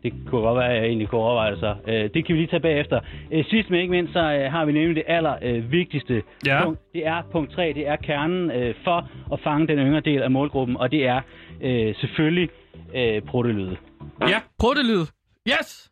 [0.04, 1.76] det kunne godt være, at jeg egentlig kunne overveje det så.
[1.88, 3.00] Øh, det kan vi lige tage bagefter.
[3.32, 6.64] Øh, sidst men ikke mindst, så øh, har vi nemlig det aller øh, vigtigste Ja.
[6.64, 6.80] punkt.
[6.94, 7.74] Det er punkt 3.
[7.76, 11.22] Det er kernen øh, for at fange den yngre del af målgruppen, og det er
[11.62, 12.50] øh, selvfølgelig
[12.96, 13.78] øh, protelyde.
[14.22, 15.06] Ja, Pruttelyd.
[15.50, 15.92] Yes!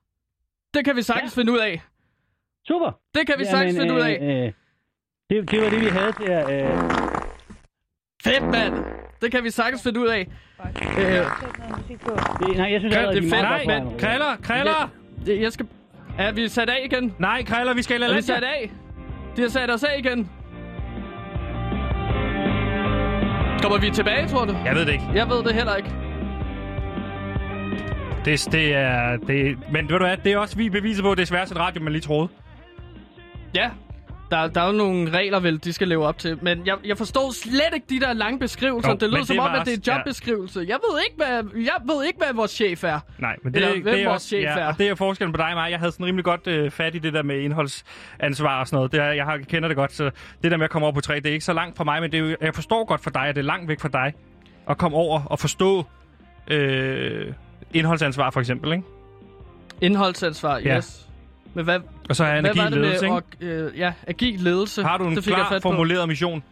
[0.74, 1.82] Det kan vi sagtens finde ud af.
[2.68, 2.92] Super!
[3.16, 4.18] Det kan vi sagtens finde ud af.
[4.22, 4.52] Øh,
[5.30, 6.50] det, det var det, vi havde til at...
[6.62, 6.80] Øh,
[8.24, 8.74] Fedt, mand!
[9.22, 10.28] Det kan vi sagtens finde ud af.
[10.98, 11.06] Øh,
[12.40, 14.00] det, nej, jeg synes det er fedt, men- svaret.
[14.00, 14.90] Kriller, Kriller!
[15.26, 15.68] det- jeg skal...
[16.18, 17.16] Er vi sat af igen?
[17.20, 18.72] Nej, Kriller, vi skal i Er vi sat af?
[19.36, 20.30] De har sat os af igen.
[23.62, 24.54] Kommer vi tilbage, tror du?
[24.66, 25.06] Jeg ved det ikke.
[25.14, 25.90] Jeg ved det heller ikke.
[28.26, 29.18] Det, det er...
[29.18, 31.52] Det, men ved du hvad, det er også vi beviser på, at det er svært
[31.52, 32.28] at radio, man lige troede.
[33.56, 33.70] Ja,
[34.32, 36.38] der, der er jo nogle regler, vel, de skal leve op til.
[36.42, 38.90] Men jeg, jeg forstår slet ikke de der lange beskrivelser.
[38.92, 39.98] Jo, det lyder som det om, at det er også- ja.
[39.98, 40.60] jobbeskrivelse.
[40.68, 43.00] Jeg ved ikke, hvad, jeg ved ikke, hvad vores chef er.
[43.20, 44.66] Nej, men det, Eller hvem det er vores også, chef ja, er.
[44.68, 45.72] og det er forskellen på dig og mig.
[45.72, 48.92] Jeg havde sådan rimelig godt øh, fat i det der med indholdsansvar og sådan noget.
[48.92, 50.12] Det er, jeg har, kender det godt, så
[50.44, 52.02] det der med at komme over på tre, det er ikke så langt fra mig,
[52.02, 53.90] men det er jo, jeg forstår godt for dig, at det er langt væk fra
[53.94, 54.14] dig
[54.70, 55.86] at komme over og forstå
[56.48, 57.34] øh,
[57.74, 58.84] indholdsansvar for eksempel, ikke?
[59.82, 60.82] Indholdsansvar, Ja.
[61.56, 61.80] Men hvad,
[62.10, 63.56] Og så er hvad agil det ledelse, med ikke?
[63.62, 64.84] og, øh, ja, agil ledelse?
[64.84, 65.70] Har du en det klar fat på.
[65.70, 66.44] formuleret mission,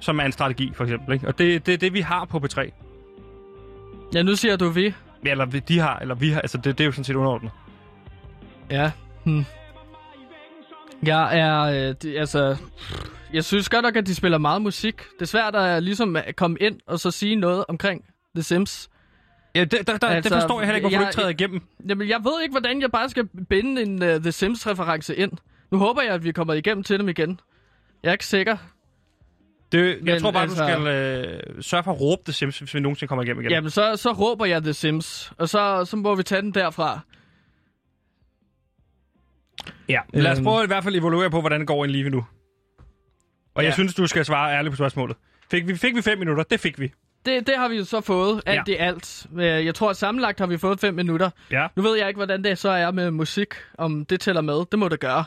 [0.00, 1.28] som er en strategi for eksempel, ikke?
[1.28, 2.70] Og det er det, det, vi har på P3.
[4.14, 4.94] Ja, nu siger du vi.
[5.26, 7.50] Eller vi- de har, eller vi har, altså det, det er jo sådan set underordnet.
[8.70, 8.90] Ja.
[9.24, 9.44] Hmm.
[11.02, 12.56] Jeg er, øh, det, altså...
[13.32, 14.96] Jeg synes godt nok, at de spiller meget musik.
[14.98, 18.04] Det er svært at ligesom komme ind og så sige noget omkring
[18.34, 18.88] The Sims.
[19.56, 21.28] Ja, det, der, der, Altså, det forstår jeg heller ikke, hvorfor jeg- du ikke træder
[21.28, 21.60] igennem.
[21.88, 25.32] Jamen, jeg ved ikke, hvordan jeg bare skal binde en uh, The Sims-reference ind.
[25.70, 27.40] Nu håber jeg, at vi kommer igennem til dem igen.
[28.02, 28.56] Jeg er ikke sikker.
[29.72, 32.58] Det, jeg Men tror bare, altså- du skal øh, sørge for at råbe det Sims,
[32.58, 33.50] hvis vi nogensinde kommer igennem igen.
[33.52, 37.00] Jamen, så, så råber jeg The Sims, og så, så må vi tage den derfra.
[39.88, 40.44] Ja, lad os Øhm.
[40.44, 42.26] prøve i hvert fald evaluere på, hvordan det går en lige nu.
[43.54, 43.66] Og Ja.
[43.66, 45.16] jeg synes, du skal svare ærligt på spørgsmålet.
[45.50, 46.42] Fik vi, fik vi fem minutter?
[46.44, 46.92] Det fik vi.
[47.26, 48.72] Det, det har vi jo så fået, alt Ja.
[48.72, 49.26] i alt.
[49.38, 51.30] Øh, Jeg tror, at sammenlagt har vi fået fem minutter.
[51.50, 51.66] Ja.
[51.76, 53.48] Nu ved jeg ikke, hvordan det så er med musik,
[53.78, 54.64] om det tæller med.
[54.70, 55.24] Det må det gøre.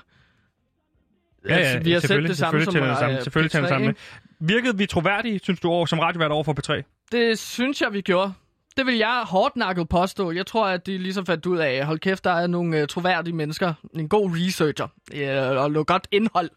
[1.47, 3.23] Ja, ja, Altså, vi har sendt selvfølgelig, det samme selvfølgelig som det øh, sammen.
[3.23, 3.95] Selvfølgelig tæller det P3, sammen.
[4.39, 6.81] Virkede vi troværdige, synes du, over, som radiovært over for P3?
[7.11, 8.33] Det synes jeg, vi gjorde.
[8.77, 10.31] det vil jeg hårdt nakket påstå.
[10.31, 13.35] Jeg tror, at de ligesom fandt ud af, hold kæft, der er nogle uh, troværdige
[13.35, 16.49] mennesker, en god researcher uh, og noget godt indhold,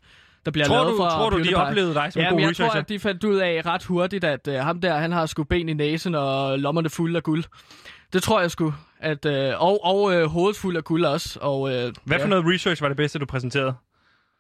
[0.45, 2.37] der bliver Tror lavet du- fra tror du, de oplevede dig som en ja, god
[2.37, 2.73] men jeg researcher?
[2.73, 5.45] tror, at de fandt ud af ret hurtigt, at uh, ham der, han har sgu
[5.45, 7.45] ben i næsen og lommerne fulde af guld.
[8.13, 8.75] Det tror jeg sgu.
[9.01, 9.33] At, uh,
[9.63, 11.39] og og uh, hovedet fuld af guld også.
[11.41, 12.17] Og, uh, Hvad ja.
[12.25, 13.75] for noget research var det bedste, du præsenterede?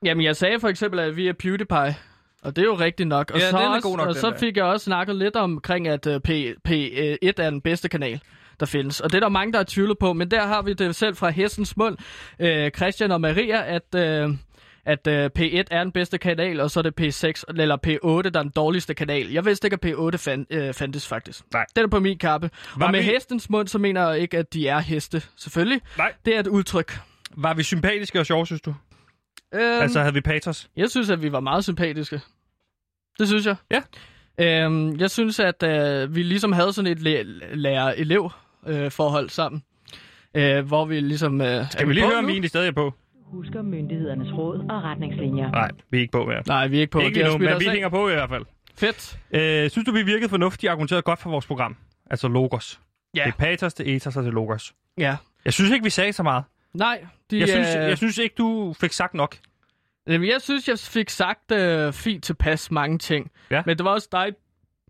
[0.04, 1.96] Jamen, jeg sagde for eksempel, at vi er PewDiePie.
[2.42, 3.30] Og det er jo rigtigt nok.
[3.34, 4.38] Og Ja, så, er også, god nok, og så der.
[4.38, 6.28] fik jeg også snakket lidt omkring, at uh, P,
[6.68, 8.20] P1 er den bedste kanal,
[8.60, 9.00] der findes.
[9.00, 10.12] Og det er der mange, der har tvivlet på.
[10.12, 11.96] Men der har vi det selv fra hestens mund,
[12.40, 14.24] uh, Christian og Maria, at...
[14.28, 14.34] Uh,
[14.86, 15.12] at uh,
[15.42, 18.52] P1 er den bedste kanal, og så er det P6 eller P8, der er den
[18.56, 19.30] dårligste kanal.
[19.32, 21.44] Jeg vidste ikke, at P8 fan, uh, fandtes faktisk.
[21.52, 21.64] Nej.
[21.76, 22.50] Den er på min kappe.
[22.76, 25.22] Var og med vi- hestens mund, så mener jeg ikke, at de er heste.
[25.36, 25.80] Selvfølgelig.
[25.98, 26.12] Nej.
[26.24, 26.98] Det er et udtryk.
[27.36, 28.74] Var vi sympatiske og sjove, synes du?
[29.54, 30.68] Øhm, Altså, havde vi patos?
[30.76, 32.20] Jeg synes, at vi var meget sympatiske.
[33.18, 33.56] Det synes jeg.
[33.70, 33.82] Ja.
[34.64, 37.22] Øhm, jeg synes, at øh, vi ligesom havde sådan et læ-
[37.54, 39.62] lærer-elev-forhold sammen.
[40.34, 41.40] Øh, hvor vi ligesom...
[41.40, 42.94] Øh, Skal vi lige høre, vi egentlig stadig er på?
[43.32, 45.50] Husker myndighedernes råd og retningslinjer.
[45.50, 46.42] Nej, vi er ikke på mere.
[46.46, 47.00] Nej, vi er ikke på.
[47.00, 48.44] Ikke endnu, men vi hænger på i hvert fald.
[48.74, 49.18] Fedt.
[49.30, 51.76] Øh, synes du, vi virkede fornuftigt og argumenterede godt for vores program?
[52.10, 52.80] Altså Logos.
[53.16, 53.22] Ja.
[53.24, 54.74] Det er patos, det er ethos og det er Logos.
[54.98, 55.16] Ja.
[55.44, 56.44] Jeg synes ikke, vi sagde så meget.
[56.74, 59.36] Nej, de, Jeg synes, øh, jeg synes ikke, du fik sagt nok.
[60.06, 63.30] Jamen, jeg synes, jeg fik sagt øh, fint tilpas mange ting.
[63.50, 63.62] Ja.
[63.66, 64.32] Men det var også dig...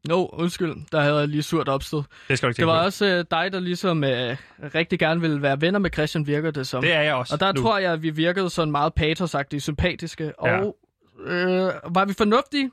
[0.05, 2.03] Nå, no, undskyld, der havde jeg lige surt opstød.
[2.29, 2.85] Det skal du ikke Det var på.
[2.85, 4.37] også øh, dig, der ligesom øh,
[4.75, 6.83] rigtig gerne ville være venner med Christian, virker det som.
[6.83, 7.63] Det er jeg også Og der nu.
[7.63, 10.33] tror jeg, at vi virkede sådan meget patosagtige, sympatiske.
[10.45, 10.61] Ja.
[10.61, 10.77] Og
[11.25, 12.71] øh, var vi fornuftige?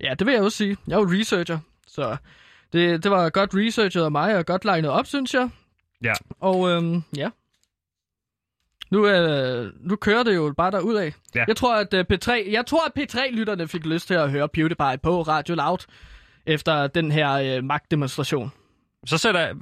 [0.00, 0.76] Ja, det vil jeg også sige.
[0.88, 2.16] Jeg er jo researcher, så
[2.72, 5.50] det, det var godt researchet af mig, og godt legnet op, synes jeg.
[6.04, 6.12] Ja.
[6.40, 7.30] Og øhm, ja.
[8.90, 11.12] Nu, øh, nu kører det jo bare derudad.
[11.34, 11.44] Ja.
[11.48, 14.98] Jeg tror, at øh, P3, jeg tror, at P3-lytterne fik lyst til at høre PewDiePie
[15.02, 15.78] på Radio Loud
[16.48, 18.52] efter den her øh, magtdemonstration.
[19.06, 19.54] Så sætter jeg...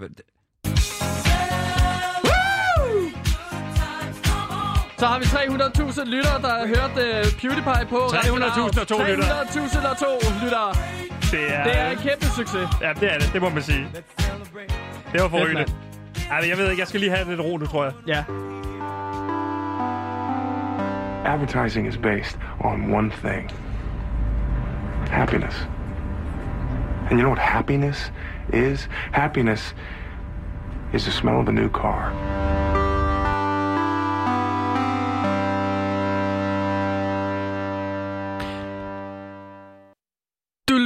[4.98, 8.50] Så har vi 300.000 lyttere, der har hørt uh, PewDiePie på Radio Loud.
[8.50, 9.42] 300.002 lyttere.
[9.42, 10.72] 300.002 lyttere.
[11.30, 12.68] Det er, Det er en kæmpe succes.
[12.80, 13.30] Ja, det er det.
[13.32, 13.88] Det må man sige.
[15.12, 15.64] Det var forrygende.
[16.30, 17.92] Ej, jeg ved ikke, jeg skal lige have lidt ro nu, tror jeg.
[18.06, 18.24] Ja.
[21.32, 23.50] Advertising is based on one thing
[25.10, 25.68] happiness.
[27.08, 28.10] And you know what happiness
[28.52, 28.88] is?
[29.12, 29.74] Happiness
[30.92, 32.12] is the smell of a new car.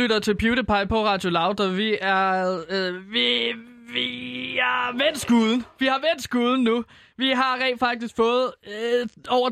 [0.00, 2.58] Lytter til PewDiePie på Radio Loud, og vi er...
[2.70, 3.52] Øh, vi,
[3.92, 5.64] vi er vendt skuden.
[5.78, 6.84] Vi har vendt skuden nu.
[7.16, 9.50] Vi har rent faktisk fået øh, over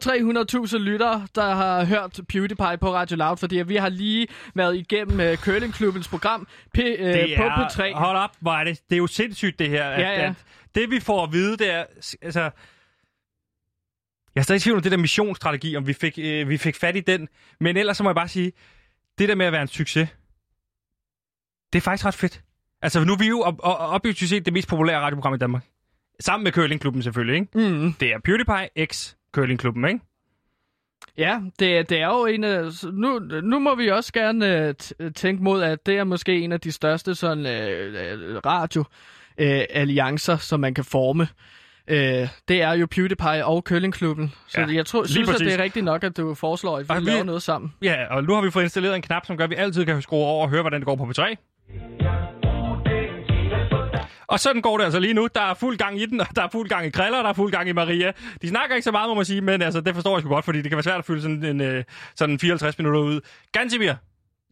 [0.66, 5.20] 300.000 lyttere, der har hørt PewDiePie på Radio Loud, fordi vi har lige været igennem
[5.20, 7.98] øh, Curlingklubbens program P, øh, Det på er, P3.
[7.98, 8.80] Hold op, hvor er det.
[8.90, 9.84] Det er jo sindssygt, det her.
[9.84, 10.28] At, Ja, ja.
[10.28, 10.34] At
[10.74, 11.84] det, vi får at vide, det er...
[12.22, 12.50] Altså,
[14.34, 16.76] jeg er stadig i tvivl om det der missionsstrategi, om vi fik, øh, vi fik
[16.76, 17.28] fat i den.
[17.60, 18.52] Men ellers så må jeg bare sige,
[19.18, 20.08] det der med at være en succes,
[21.72, 22.42] det er faktisk ret fedt.
[22.82, 25.62] Altså, nu er vi jo op, op, objektivt set det mest populære radioprogram i Danmark.
[26.20, 27.70] Sammen med Curlingklubben selvfølgelig, ikke?
[27.70, 27.92] Mm.
[27.92, 30.00] Det er PewDiePie x Curlingklubben, ikke?
[31.18, 32.64] Ja, det, det er jo en af...
[32.92, 34.66] Nu, nu må vi også gerne
[35.00, 40.36] øh, tænke mod, at det er måske en af de største sådan, øh, øh, radio-alliancer,
[40.36, 41.28] som man kan forme.
[41.88, 44.34] Øh, det er jo PewDiePie og Curlingklubben.
[44.48, 45.58] Så Ja, jeg tror, synes, at det præcis.
[45.58, 47.74] er rigtigt nok, at du foreslår, at vi Og vi- laver noget sammen.
[47.82, 50.02] Ja, og nu har vi fået installeret en knap, som gør, at vi altid kan
[50.02, 51.34] skrue over og høre, hvordan det går på P3.
[54.28, 55.28] Og sådan går det altså lige nu.
[55.34, 57.30] Der er fuld gang i den, og der er fuld gang i Kriller, og der
[57.30, 58.12] er fuld gang i Maria.
[58.42, 60.44] De snakker ikke så meget, må man sige, men altså, det forstår jeg sgu godt,
[60.44, 61.84] fordi det kan være svært at fylde sådan, en, øh,
[62.16, 63.20] sådan 54 minutter ud.
[63.52, 63.94] Gansimir,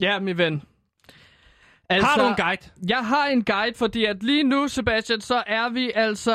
[0.01, 0.63] Ja, min ven.
[1.89, 2.63] altså, har du en guide?
[2.89, 6.35] Jeg har en guide, fordi at lige nu, Sebastian, så er vi altså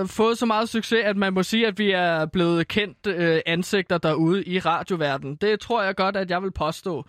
[0.00, 3.40] øh, fået så meget succes, at man må sige, at vi er blevet kendt øh,
[3.46, 5.36] ansigter derude i radioverdenen.
[5.36, 7.06] Det tror jeg godt, at jeg vil påstå.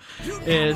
[0.47, 0.75] Øh,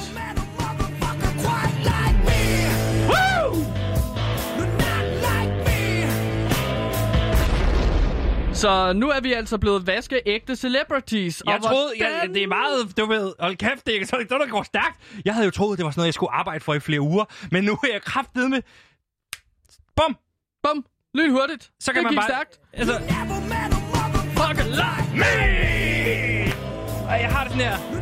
[8.60, 11.44] Så nu er vi altså blevet vaskeægte celebrities.
[11.46, 14.28] Jeg og troede, hvordan- jeg, det er meget, du ved, hold kæft, det er sådan
[14.30, 15.00] noget, der går stærkt.
[15.26, 17.26] Jeg havde jo troet, det var sådan noget, jeg skulle arbejde for i flere uger,
[17.52, 18.62] men nu er jeg kraftet med...
[19.96, 20.18] Bum!
[20.64, 20.86] Bum!
[21.14, 21.72] Lynhurtigt.
[21.80, 22.28] Så kan det man gik bare...
[22.30, 22.60] stærkt.
[22.74, 22.94] Altså,
[24.40, 26.54] Fucking like me!
[27.10, 27.99] Og jeg har det sådan her.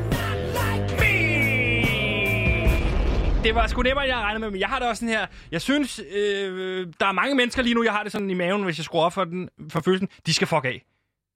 [3.48, 5.26] Det var sgu nemmere, end jeg regnede med, men jeg har det også sådan her.
[5.52, 8.64] Jeg synes, øh, der er mange mennesker lige nu, jeg har det sådan i maven,
[8.64, 10.10] hvis jeg skruer op for, den, for følelsen.
[10.26, 10.84] De skal fuck af.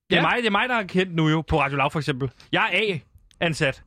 [0.10, 0.22] Det er, Ja.
[0.22, 2.30] mig, det er mig, der er kendt nu jo på Radio Lav for eksempel.
[2.52, 2.94] Jeg er
[3.42, 3.84] A-ansat.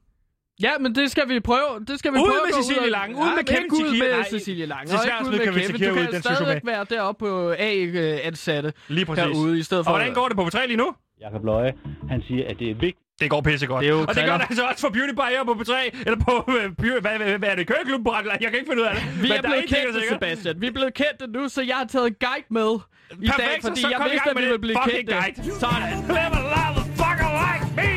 [0.62, 1.84] Ja, men det skal vi prøve.
[1.88, 3.16] Det skal vi Ud prøve med Cecilie Lange.
[3.16, 4.16] Ud Nej, med Kevin ikke ud Shakira.
[4.16, 4.94] med Cecilie Lange.
[4.94, 5.70] Og ikke Sværs ud ved med Kevin.
[5.70, 9.24] Du ud, kan den stadigvæk være deroppe på A-ansatte Lige præcis.
[9.24, 9.92] herude, i stedet for...
[9.92, 10.94] Og hvordan går det på P3 lige nu?
[11.20, 11.72] Jakob Løje,
[12.08, 13.03] han siger, at det er vigtigt.
[13.20, 13.82] Det går pissegodt.
[13.82, 15.72] Det er og det gør det altså også for PewDiePie her på P3.
[16.06, 16.34] Eller på...
[16.58, 17.68] Øh, hvad, hvad, hvad er det?
[17.70, 18.24] Loud?
[18.40, 19.22] Jeg kan ikke finde ud af det.
[19.22, 20.08] Vi er der blevet sikker.
[20.08, 20.60] Sebastian.
[20.60, 22.70] Vi er blevet kendte nu, så jeg har taget guide med
[23.20, 25.14] i dag, Perfekt, fordi så jeg vidste, at vi ville blive kendte.
[25.14, 25.36] guide.
[25.60, 25.82] Sådan.
[26.16, 27.90] Live a motherfucker like me!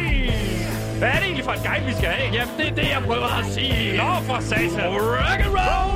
[0.99, 2.29] Hvad er det egentlig for en guide, vi skal have?
[2.37, 3.97] Jamen, det er det, jeg prøver at sige.
[4.01, 4.87] Nå, for satan.
[5.21, 5.91] Rock and roll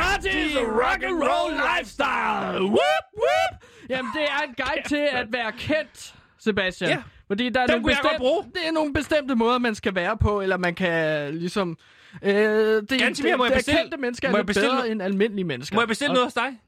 [0.00, 2.62] parties, rock and roll lifestyle.
[2.76, 3.52] Whoop, whoop.
[3.90, 6.90] Jamen, det er en guide til at være kendt, Sebastian.
[6.90, 6.98] Ja.
[7.26, 8.44] Fordi der er nogle, jeg bruge.
[8.54, 11.78] det er nogle bestemte måder, man skal være på, eller man kan ligesom...
[12.22, 14.66] Øh, det, det, Gansimir, må jeg det, bestille- kendte mennesker er må jeg lidt bestille
[14.68, 15.76] bedre noget- end almindelige mennesker.
[15.76, 16.58] Må jeg bestille Og- noget hos dig?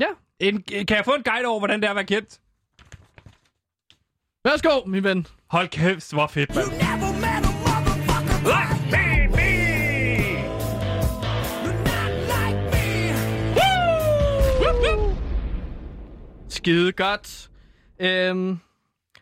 [0.00, 0.06] Ja.
[0.40, 2.38] En, kan jeg få en guide over, hvordan det er at være kendt?
[4.44, 5.26] Værsgo, min ven.
[5.50, 6.66] Hold kæft, hvor fedt, mand.
[8.44, 8.88] Like.
[16.48, 17.48] Skide godt.
[18.00, 18.58] Øhm,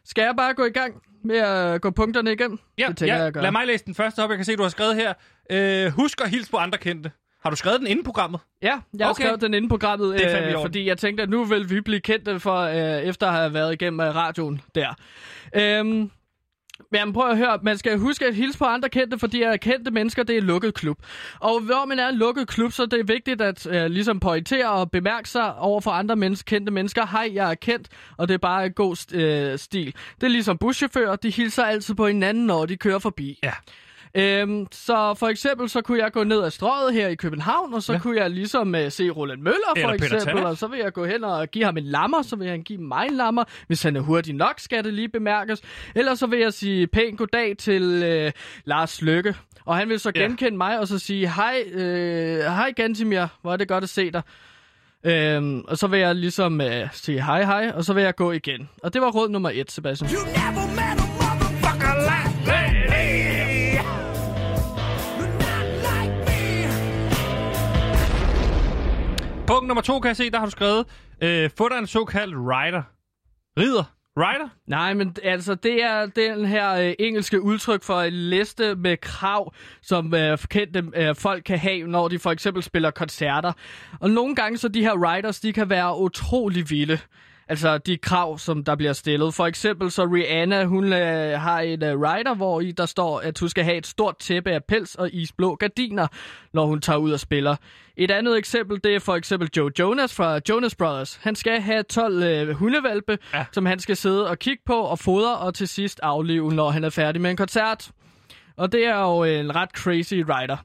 [0.06, 0.94] skal jeg bare gå i gang
[1.24, 2.58] med at gå punkterne igennem?
[2.78, 3.16] Ja, det ja.
[3.16, 4.30] jeg, jeg lad mig læse den første op.
[4.30, 5.14] Jeg kan se, du har skrevet her.
[5.50, 7.10] Øh, husk at hilse på andre kendte.
[7.42, 8.40] Har du skrevet den inden programmet?
[8.62, 9.24] Ja, jeg har Okay.
[9.24, 12.40] skrevet den inde på programmet, øh, fordi jeg tænkte, at nu vil vi blive kendte
[12.40, 14.94] for, øh, efter at have været igennem øh, radioen der.
[15.54, 16.10] Øhm,
[16.92, 19.90] Jamen prøv at høre, man skal huske at hilse på andre kendte, fordi at kendte
[19.90, 20.98] mennesker, det er en lukket klub.
[21.40, 24.70] Og hvor man er en lukket klub, så det er vigtigt at øh, ligesom pointere
[24.70, 27.06] og bemærke sig over for andre mennesker, kendte mennesker.
[27.06, 29.94] Hej, jeg er kendt, og det er bare en god øh, stil.
[30.20, 33.38] Det er ligesom buschauffører, de hilser altid på hinanden, når de kører forbi.
[33.42, 33.52] Ja.
[34.16, 37.82] Øhm, så for eksempel, så kunne jeg gå ned ad strøget her i København, og
[37.82, 37.98] så ja.
[37.98, 40.92] kunne jeg ligesom uh, se Roland Møller for Eller Peter eksempel, og så vil jeg
[40.92, 43.44] gå hen og give ham en lammer, så vil han give mig en lammer.
[43.66, 45.60] Hvis han er hurtig nok, skal det lige bemærkes.
[45.94, 48.32] Eller så vil jeg sige pænt goddag til øh,
[48.64, 50.20] Lars Lykke, og han vil så Ja.
[50.20, 54.10] genkende mig og så sige, hej, øh, hej Gantimir, hvor er det godt at se
[54.10, 54.22] dig.
[55.04, 58.32] Øhm, og så vil jeg ligesom øh, sige hej hej, og så vil jeg gå
[58.32, 58.68] igen.
[58.82, 60.10] Og det var råd nummer et, Sebastian.
[60.10, 60.85] Fucker
[69.46, 70.86] Punkt nummer to kan jeg se, der har du skrevet,
[71.20, 72.82] øh, få dig en såkaldt rider.
[73.58, 73.84] Rider?
[74.16, 74.48] Rider?
[74.66, 79.54] Nej, men altså, det er den her øh, engelske udtryk for en liste med krav,
[79.82, 83.52] som øh, kendte øh, folk kan have, når de for eksempel spiller koncerter.
[84.00, 86.98] Og nogle gange så de her riders, de kan være utrolig vilde.
[87.48, 89.34] Altså de krav, som der bliver stillet.
[89.34, 93.38] For eksempel så Rihanna, hun øh, har en øh, rider, hvor i der står, at
[93.38, 96.06] hun skal have et stort tæppe af pels og isblå gardiner,
[96.52, 97.56] når hun tager ud og spiller.
[97.96, 101.20] Et andet eksempel, det er for eksempel Joe Jonas fra Jonas Brothers.
[101.22, 103.44] Han skal have 12 øh, hundevalpe, ja.
[103.52, 106.84] som han skal sidde og kigge på og fodre, og til sidst aflive, når han
[106.84, 107.90] er færdig med en koncert.
[108.56, 110.56] Og det er jo en ret crazy rider.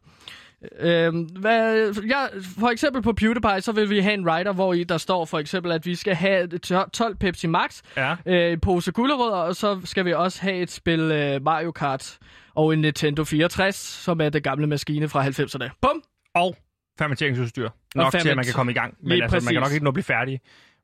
[0.80, 2.26] Øhm, hvad, ja,
[2.59, 5.39] for eksempel på PewDiePie, så vil vi have en rider, hvor i der står for
[5.39, 6.47] eksempel, at vi skal have
[6.93, 8.16] 12 Pepsi Max, Ja.
[8.26, 12.18] øh, pose gulerødder, og så skal vi også have et spil øh, Mario Kart
[12.55, 15.70] og en Nintendo 64, som er det gamle maskine fra 90'erne.
[15.82, 16.03] Bum!
[16.36, 16.55] Og
[16.97, 17.70] fermenteringsudstyr.
[17.95, 18.97] Nok til, at man ferment- kan komme i gang.
[19.01, 19.59] Men Lige altså, man kan præcis.
[19.70, 20.39] nok ikke nå at blive færdig,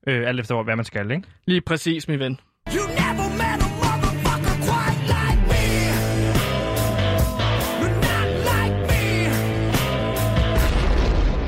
[0.07, 1.23] øh, alt efter hvad man skal, ikke?
[1.45, 2.39] Lige præcis, min ven.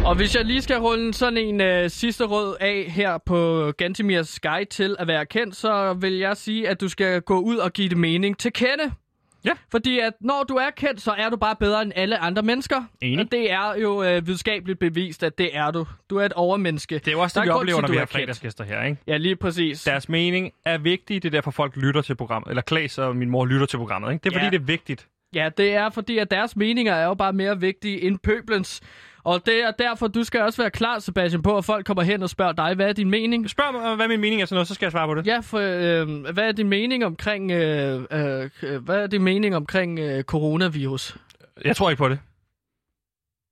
[0.10, 4.40] Og hvis jeg lige skal rulle sådan en øh, sidste råd af her på Gantimirs
[4.40, 7.74] guide til at være kendt, så vil jeg sige, at du skal gå ud og
[7.74, 8.92] give det mening til kende.
[9.46, 9.52] Ja.
[9.72, 12.84] Fordi at når du er kendt, så er du bare bedre end alle andre mennesker.
[13.02, 13.26] Enig.
[13.26, 15.86] Og det er jo øh, videnskabeligt bevist, at det er du.
[16.10, 16.96] Du er et overmenneske.
[16.96, 18.98] Det er jo også det, vi er oplever, når vi er har fredagsgæster her, ikke?
[19.08, 19.84] Ja, lige præcis.
[19.84, 22.50] Deres mening er vigtig, det er derfor folk lytter til programmet.
[22.50, 24.24] Eller Klaas og min mor lytter til programmet, ikke?
[24.24, 24.52] Det er fordi, Ja.
[24.52, 25.08] det er vigtigt.
[25.36, 28.82] Ja, det er fordi, at deres meninger er jo bare mere vigtige end pøblens.
[29.24, 32.24] Og det er derfor, du skal også være klar, Sebastian, på, at folk kommer hen
[32.24, 33.50] og spørger dig, hvad er din mening?
[33.50, 35.28] Spørg mig, hvad min mening er sådan noget, så skal jeg svare på det.
[35.28, 38.50] Ja, for øh, hvad er din mening omkring, øh, øh,
[38.84, 41.18] hvad er din mening omkring øh, coronavirus?
[41.66, 42.20] Jeg tror ikke på det.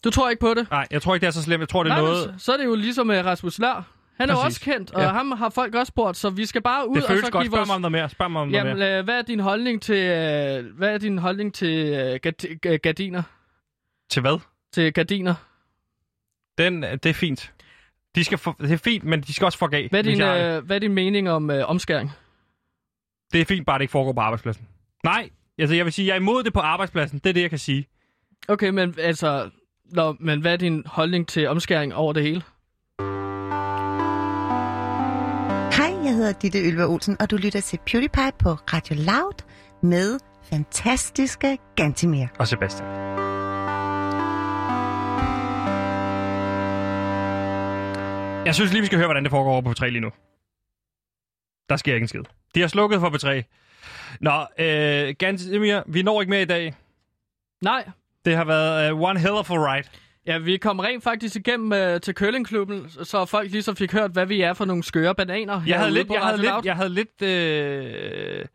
[0.03, 0.71] Du tror ikke på det?
[0.71, 1.59] Nej, jeg tror ikke, det er så slemt.
[1.61, 2.17] Jeg tror, det er Nej, noget...
[2.23, 3.83] så, så er det jo ligesom øh, Rasmus Lør.
[4.17, 4.45] Han er Præcis.
[4.45, 5.07] også kendt, og Ja.
[5.07, 7.43] ham har folk også spurgt, så vi skal bare ud Det og så godt.
[7.43, 7.67] give Spørg vores...
[7.67, 8.09] mig om noget mere.
[8.09, 8.97] Spørg mig om noget Jamen, mere.
[8.99, 12.19] øh, hvad er din holdning til, øh, hvad er din holdning til øh,
[12.65, 13.23] øh, gardiner?
[14.09, 14.39] Til hvad?
[14.73, 15.33] Til gardiner?
[16.57, 17.53] Den, det er fint.
[18.15, 19.87] De skal få, det er fint, men de skal også få af.
[19.89, 22.11] Hvad er din, øh, hvad er din mening om øh, omskæring?
[23.33, 24.67] det er fint, bare det ikke foregår på arbejdspladsen.
[25.03, 25.29] Nej,
[25.59, 27.19] altså jeg vil sige, jeg er imod det på arbejdspladsen.
[27.19, 27.87] Det er det, jeg kan sige.
[28.47, 29.49] Okay, men altså,
[29.85, 32.41] nå, men hvad er din holdning til omskæring over det hele?
[35.77, 39.43] Hej, jeg hedder Ditte Ylva Olsen, og du lytter til PewDiePie på Radio Loud
[39.83, 42.27] med fantastiske Gantimir.
[42.39, 43.06] Og Sebastian.
[48.45, 50.11] Jeg synes lige, vi skal høre, hvordan det foregår over på P3 lige nu.
[51.69, 52.23] Der sker ikke en skid.
[52.55, 53.43] De har slukket for P3.
[54.19, 56.75] Nå, øh, Gansimir, vi når ikke mere i dag.
[57.61, 57.89] Nej.
[58.25, 59.87] Det har været uh, one hell of a ride.
[60.25, 64.25] Ja, vi kom rent faktisk igennem øh, til Køllingklubben, så folk ligesom fik hørt, hvad
[64.25, 65.61] vi er for nogle skøre bananer.
[65.67, 68.45] Jeg havde lidt, jeg havde lidt, jeg havde lidt, øh...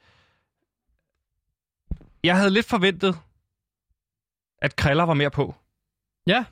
[2.25, 3.19] jeg havde lidt forventet,
[4.63, 5.55] at Kriller var mere på.
[6.27, 6.45] Ja.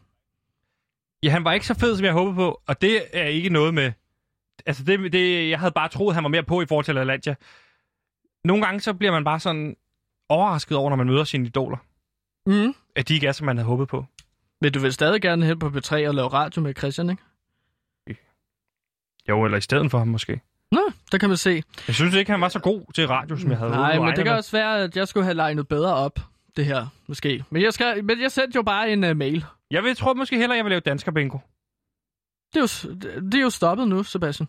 [1.22, 3.74] Ja, han var ikke så fed, som jeg håbede på, og det er ikke noget
[3.74, 3.92] med...
[4.66, 7.34] Altså, det, det, jeg havde bare troet, han var mere på i forhold til Lalandia.
[8.44, 9.76] Nogle gange, så bliver man bare sådan
[10.28, 11.76] overrasket over, når man møder sine idoler.
[12.46, 12.74] Mm.
[12.96, 14.06] At de ikke er, som man havde håbet på.
[14.60, 17.22] Men du vil stadig gerne hen på P3 og lave radio med Christian, ikke?
[19.28, 20.40] Jo, eller i stedet for ham måske.
[20.72, 21.62] Nå, der kan man se.
[21.86, 24.24] Jeg synes ikke, han var så god til radio, som jeg havde Nej, men det
[24.24, 26.20] kan også være, at jeg skulle have legnet bedre op,
[26.56, 27.44] det her, måske.
[27.50, 29.44] Men jeg, skal, men jeg sendte jo bare en uh, mail.
[29.70, 31.38] Jeg vil, tror måske hellere, jeg vil lave dansker bingo.
[32.54, 32.92] Det er, jo,
[33.30, 34.48] det er jo stoppet nu, Sebastian.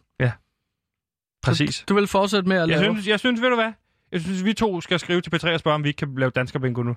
[1.44, 1.84] Præcis.
[1.90, 2.94] Du vil fortsætte med at Jeg lave...
[2.94, 3.74] synes, jeg synes, ved du hvad?
[4.12, 6.32] Jeg synes, vi to skal skrive til P3 og spørge, om vi ikke kan lave
[6.32, 6.96] dansker bingo nu.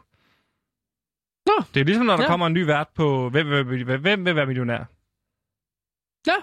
[1.46, 1.64] Nå.
[1.74, 2.28] Det er ligesom, når der Ja.
[2.28, 4.84] kommer en ny vært på Hvem vil, hvem, hvem vil være millionær?
[6.26, 6.36] Ja,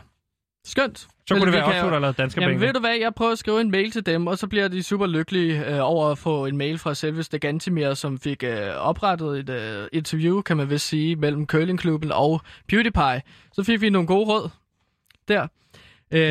[0.65, 0.97] skønt.
[0.99, 2.65] Så kunne det vi være at der lavede dansker Jamen bingo.
[2.65, 4.83] ved du hvad, jeg prøver at skrive en mail til dem, og så bliver de
[4.83, 9.39] super lykkelige øh, over at få en mail fra selveste Gantimir, som fik øh, oprettet
[9.39, 13.21] et øh, interview, kan man vist sige, mellem Curlingklubben og PewDiePie.
[13.53, 14.49] Så fik vi nogle gode råd
[15.27, 15.47] der.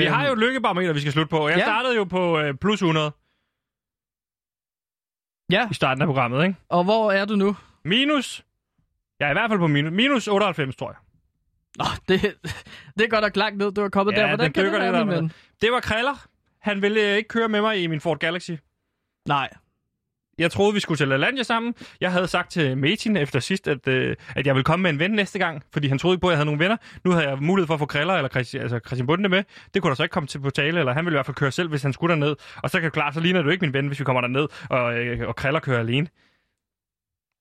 [0.01, 1.49] Vi har jo et lykkebarometer, vi skal slutte på.
[1.49, 1.65] Jeg Ja.
[1.65, 3.13] startede jo på øh, plus 100
[5.51, 6.57] Ja, i starten af programmet, ikke?
[6.69, 7.57] og hvor er du nu?
[7.85, 8.45] Minus...
[9.21, 10.97] Jeg er i hvert fald på minus, minus 98, tror jeg.
[11.79, 12.23] Nå, det,
[12.99, 14.27] det er godt nok langt ned, du er kommet der.
[14.27, 15.33] Hvordan kan det være, lidt min ven?
[15.63, 16.27] Det var Kriller.
[16.61, 18.51] Han ville øh, ikke køre med mig i min Ford Galaxy.
[19.29, 19.49] Nej.
[20.39, 21.75] Jeg troede, vi skulle til LaLandia sammen.
[22.01, 24.99] Jeg havde sagt til Metin efter sidst, at, øh, at jeg ville komme med en
[24.99, 26.77] ven næste gang, fordi han troede ikke på, at jeg havde nogle venner.
[27.05, 29.45] Nu havde jeg mulighed for at få Kriller eller Christian, altså Christian Bunde med.
[29.75, 31.35] Det kunne der så ikke komme til på tale, eller han ville i hvert fald
[31.35, 32.37] køre selv, hvis han skulle derned.
[32.57, 34.49] Og så kan det klart, så ligner du ikke min ven, hvis vi kommer derned,
[34.71, 36.07] og, øh, og Kriller kører alene.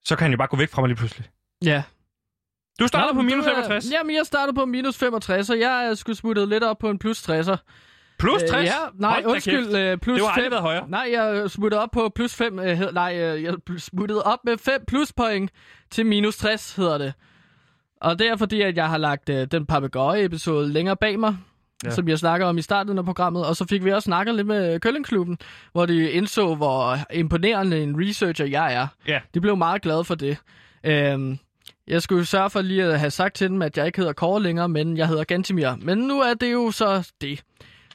[0.03, 1.29] Så kan han jo bare gå væk fra mig lige pludselig.
[1.65, 1.83] Ja.
[2.79, 3.91] Du startede på minus du er- 65.
[3.91, 6.99] Jamen, jeg startede på minus 65, og jeg er skulle smuttet lidt op på en
[6.99, 7.55] plus 60'er.
[8.19, 8.53] Plus 60?
[8.61, 10.51] Øh, ja, nej, Hold undskyld, øh, plus Det har aldrig 5.
[10.51, 10.89] været højere.
[10.89, 12.59] Nej, jeg smuttede op på plus 5.
[12.59, 15.51] Øh, nej, øh, jeg smuttede op med 5 pluspoint
[15.91, 17.13] til minus 60, hedder det.
[18.01, 21.37] Og det er fordi, at jeg har lagt øh, den papegøje-episode længere bag mig,
[21.85, 21.89] ja.
[21.89, 23.45] som jeg snakker om i starten af programmet.
[23.45, 25.37] Og så fik vi også snakket lidt med Køllingklubben,
[25.71, 28.87] hvor de indså, hvor imponerende en researcher jeg er.
[29.07, 29.19] Ja.
[29.33, 30.37] De blev meget glade for det.
[30.83, 31.39] Øhm,
[31.89, 34.41] jeg skulle sørge for lige at have sagt til dem, at jeg ikke hedder Kåre
[34.43, 35.69] længere, men jeg hedder Gantimir.
[35.81, 37.41] Men nu er det jo så det.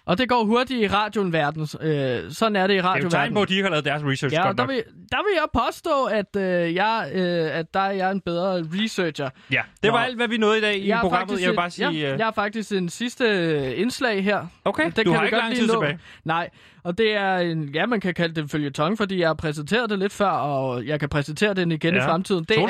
[0.07, 1.68] Og det går hurtigt i radioen verden.
[1.80, 3.70] Øh, sådan er det i Det er jo radioen tegn på, at de ikke har
[3.70, 4.82] lavet deres research Ja, godt der vil,
[5.12, 9.30] der vil jeg påstå, at, øh, jeg, øh, at der er jeg en bedre researcher.
[9.53, 10.05] Ja, det var Nå.
[10.05, 11.28] alt, hvad vi nåede i dag i Jeg programmet.
[11.28, 11.90] faktisk Jeg vil bare sige...
[11.90, 14.47] Ja, øh, jeg har faktisk en sidste indslag her.
[14.64, 15.99] Okay, Det du kan har ikke godt lang tid tilbage.
[16.24, 16.51] Nej,
[16.85, 19.91] og det er en, ja, man kan kalde det en følgetong, fordi jeg har præsenteret
[19.91, 22.01] det lidt før, og jeg kan præsentere den igen Ja.
[22.01, 22.45] i fremtiden.
[22.45, 22.66] Det er.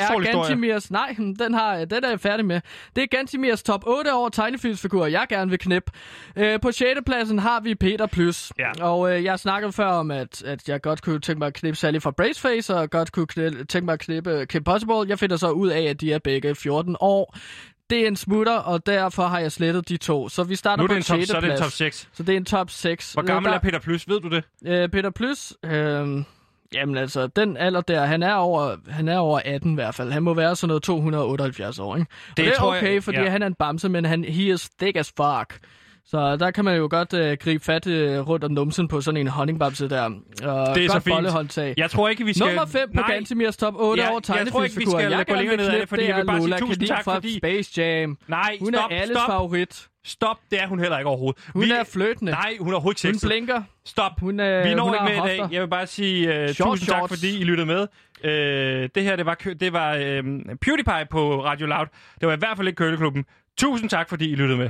[0.47, 2.61] Gantimirs, nej, den, har, den er jeg færdig med.
[2.95, 5.91] Det er Gantimirs top 8 over tegnefilmsfigurer, jeg gerne vil knippe.
[6.35, 6.89] Øh, på 6.
[7.05, 8.51] pladsen har vi Peter Plus.
[8.59, 8.71] Ja.
[8.81, 11.77] Og øh, jeg snakkede før om, at, at jeg godt kunne tænke mig at knippe
[11.77, 14.95] Sally fra Braceface, og godt kunne knæ- tænke mig at knippe Kim Possible.
[15.07, 17.37] Jeg finder så ud af, at de er begge 14 år.
[17.89, 20.29] Det er en smutter, og derfor har jeg slettet de to.
[20.29, 22.09] Så vi starter Nu er på det en top, så er det en top 6.
[22.13, 23.13] Så det er en top 6.
[23.13, 24.07] Hvor gammel er Peter Plus?
[24.07, 24.43] Ved du det?
[24.65, 26.23] Øh, Peter Plus, øh,
[26.73, 30.11] jamen altså, den alder der, han er, over, han er over 18 i hvert fald.
[30.11, 32.07] Han må være sådan noget 278 år, ikke?
[32.31, 33.29] Og Det det er tror jeg- okay, fordi ja.
[33.29, 35.59] han er en bamse, men han, he is thick as fuck.
[36.07, 39.17] Så der kan man jo godt øh, gribe fat øh, rundt om numsen på sådan
[39.21, 40.03] en honningbamse der.
[40.43, 41.77] Og Det er så fint.
[41.77, 42.45] Jeg tror ikke, vi skal...
[42.47, 43.11] Nummer 5 på Nej.
[43.13, 44.99] Gantimirs top 8 Ja, over jeg tror ikke, vi tegnefilmsfigurer.
[44.99, 46.49] skal Jeg gå gerne længere vil ned af det, knippe, fordi jeg vil bare sige
[46.49, 48.17] Lola tusind Kadik tak, fra fordi- Space Jam.
[48.27, 49.29] Nej, Hun stop, er alles stop.
[49.29, 49.87] favorit.
[50.05, 51.43] Stop, det er hun heller ikke overhovedet.
[51.53, 51.71] Hun vi...
[51.71, 52.31] er fløtende.
[52.31, 53.61] Nej, hun er overhovedet ikke Hun blinker.
[53.85, 54.11] Stop.
[54.19, 55.47] Hun er, Vi når hun ikke med i dag.
[55.51, 57.13] Jeg vil bare sige uh, Short tusind tak, shorts.
[57.13, 57.81] fordi I lyttede med.
[58.23, 60.01] Uh, det her, det var, det var uh,
[60.61, 61.87] PewDiePie på Radio Loud.
[62.19, 63.25] Det var i hvert fald ikke Køleklubben.
[63.57, 64.69] Tusind tak, fordi I lyttede med.